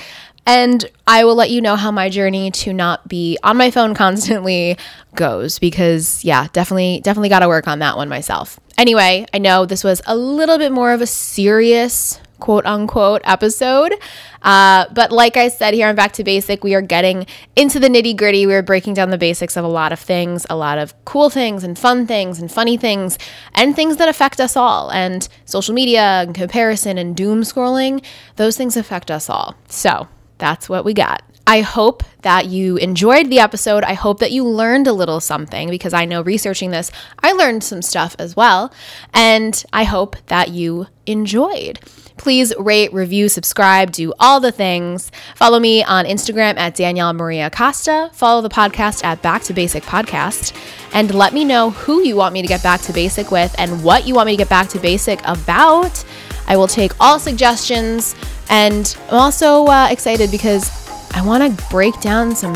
And 0.46 0.90
I 1.06 1.24
will 1.26 1.36
let 1.36 1.50
you 1.52 1.62
know 1.62 1.76
how 1.76 1.92
my 1.92 2.10
journey 2.10 2.52
to 2.52 2.74
not 2.74 3.08
be 3.08 3.38
on 3.44 3.58
my 3.58 3.72
phone 3.72 3.94
constantly 3.96 4.78
goes 5.16 5.60
because, 5.60 6.24
yeah, 6.24 6.48
definitely, 6.54 7.02
definitely 7.04 7.30
got 7.30 7.40
to 7.40 7.48
work 7.48 7.68
on 7.68 7.80
that 7.80 7.98
one 7.98 8.10
myself. 8.10 8.60
Anyway, 8.78 9.26
I 9.34 9.38
know 9.38 9.66
this 9.66 9.84
was 9.84 10.02
a 10.08 10.16
little 10.16 10.58
bit 10.58 10.72
more 10.72 10.94
of 10.94 11.02
a 11.02 11.08
serious 11.08 12.20
quote 12.40 12.66
unquote 12.66 13.22
episode. 13.26 13.94
Uh, 14.42 14.86
but 14.94 15.12
like 15.12 15.36
I 15.36 15.50
said 15.50 15.74
here 15.74 15.88
on 15.88 15.96
Back 15.96 16.14
to 16.14 16.24
Basic, 16.24 16.64
we 16.64 16.74
are 16.74 16.82
getting 16.82 17.26
into 17.56 17.80
the 17.80 17.90
nitty 17.90 18.16
gritty. 18.16 18.48
We're 18.48 18.64
breaking 18.64 18.94
down 18.94 19.10
the 19.10 19.18
basics 19.18 19.58
of 19.58 19.66
a 19.66 19.68
lot 19.68 19.92
of 19.92 20.00
things, 20.00 20.46
a 20.50 20.56
lot 20.56 20.78
of 20.78 20.94
cool 21.06 21.30
things 21.30 21.64
and 21.64 21.78
fun 21.78 22.08
things 22.08 22.40
and 22.40 22.52
funny 22.52 22.78
things 22.78 23.18
and 23.54 23.76
things 23.76 23.98
that 23.98 24.10
affect 24.10 24.40
us 24.40 24.56
all. 24.56 24.90
And 24.92 25.28
social 25.46 25.74
media 25.74 26.22
and 26.22 26.34
comparison 26.34 26.98
and 26.98 27.16
doom 27.16 27.42
scrolling, 27.42 28.04
those 28.38 28.56
things 28.58 28.78
affect 28.78 29.12
us 29.12 29.30
all. 29.30 29.56
So 29.68 30.08
that's 30.40 30.68
what 30.68 30.86
we 30.86 30.94
got. 30.94 31.22
I 31.50 31.62
hope 31.62 32.04
that 32.22 32.46
you 32.46 32.78
enjoyed 32.78 33.32
the 33.32 33.40
episode. 33.40 33.84
I 33.84 33.94
hope 33.94 34.20
that 34.20 34.32
you 34.32 34.48
learned 34.48 34.86
a 34.86 34.94
little 34.94 35.20
something 35.20 35.70
because 35.72 35.96
I 35.96 36.06
know 36.06 36.22
researching 36.22 36.70
this, 36.70 36.92
I 37.24 37.32
learned 37.32 37.64
some 37.64 37.82
stuff 37.82 38.16
as 38.20 38.36
well. 38.36 38.72
And 39.16 39.64
I 39.74 39.84
hope 39.84 40.16
that 40.28 40.50
you 40.50 40.86
enjoyed. 41.08 41.80
Please 42.18 42.54
rate, 42.60 42.94
review, 42.94 43.30
subscribe, 43.30 43.92
do 43.92 44.14
all 44.20 44.40
the 44.40 44.52
things. 44.52 45.10
Follow 45.36 45.60
me 45.60 45.84
on 45.84 46.06
Instagram 46.06 46.56
at 46.58 46.76
Danielle 46.76 47.14
Maria 47.14 47.50
Costa. 47.50 48.12
Follow 48.14 48.42
the 48.42 48.50
podcast 48.50 49.04
at 49.04 49.24
Back 49.24 49.42
to 49.44 49.54
Basic 49.54 49.82
Podcast. 49.82 50.56
And 50.94 51.12
let 51.16 51.34
me 51.34 51.46
know 51.46 51.72
who 51.72 52.04
you 52.04 52.16
want 52.16 52.34
me 52.34 52.44
to 52.44 52.48
get 52.48 52.62
back 52.62 52.82
to 52.82 52.94
basic 52.94 53.32
with 53.32 53.56
and 53.58 53.84
what 53.84 54.06
you 54.06 54.14
want 54.14 54.28
me 54.28 54.34
to 54.34 54.38
get 54.38 54.50
back 54.50 54.70
to 54.70 54.80
basic 54.80 55.20
about. 55.26 56.04
I 56.50 56.58
will 56.58 56.68
take 56.68 56.92
all 57.00 57.20
suggestions. 57.20 58.16
And 58.50 58.96
I'm 59.10 59.16
also 59.16 59.66
uh, 59.68 59.88
excited 59.90 60.32
because 60.32 60.70
I 61.14 61.26
want 61.26 61.58
to 61.58 61.66
break 61.70 62.00
down 62.02 62.36
some 62.36 62.56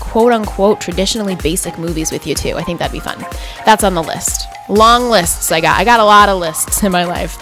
quote 0.00 0.32
unquote 0.32 0.80
traditionally 0.80 1.36
basic 1.36 1.78
movies 1.78 2.12
with 2.12 2.26
you 2.26 2.34
too. 2.34 2.54
I 2.54 2.62
think 2.62 2.78
that'd 2.78 2.92
be 2.92 3.00
fun. 3.00 3.18
That's 3.66 3.84
on 3.84 3.94
the 3.94 4.02
list. 4.02 4.46
Long 4.68 5.10
lists 5.10 5.50
I 5.50 5.60
got. 5.60 5.78
I 5.78 5.84
got 5.84 6.00
a 6.00 6.04
lot 6.04 6.28
of 6.28 6.38
lists 6.38 6.82
in 6.82 6.92
my 6.92 7.04
life. 7.04 7.36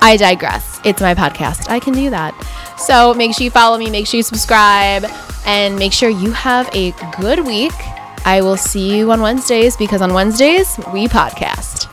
I 0.00 0.16
digress. 0.18 0.80
It's 0.84 1.00
my 1.00 1.14
podcast. 1.14 1.68
I 1.68 1.78
can 1.78 1.94
do 1.94 2.10
that. 2.10 2.34
So 2.76 3.14
make 3.14 3.34
sure 3.34 3.44
you 3.44 3.50
follow 3.50 3.78
me, 3.78 3.88
make 3.88 4.06
sure 4.06 4.18
you 4.18 4.24
subscribe, 4.24 5.04
and 5.46 5.76
make 5.76 5.92
sure 5.92 6.10
you 6.10 6.32
have 6.32 6.68
a 6.74 6.92
good 7.20 7.46
week. 7.46 7.72
I 8.24 8.40
will 8.42 8.56
see 8.56 8.96
you 8.96 9.12
on 9.12 9.20
Wednesdays 9.20 9.76
because 9.76 10.02
on 10.02 10.12
Wednesdays 10.12 10.78
we 10.92 11.06
podcast. 11.06 11.91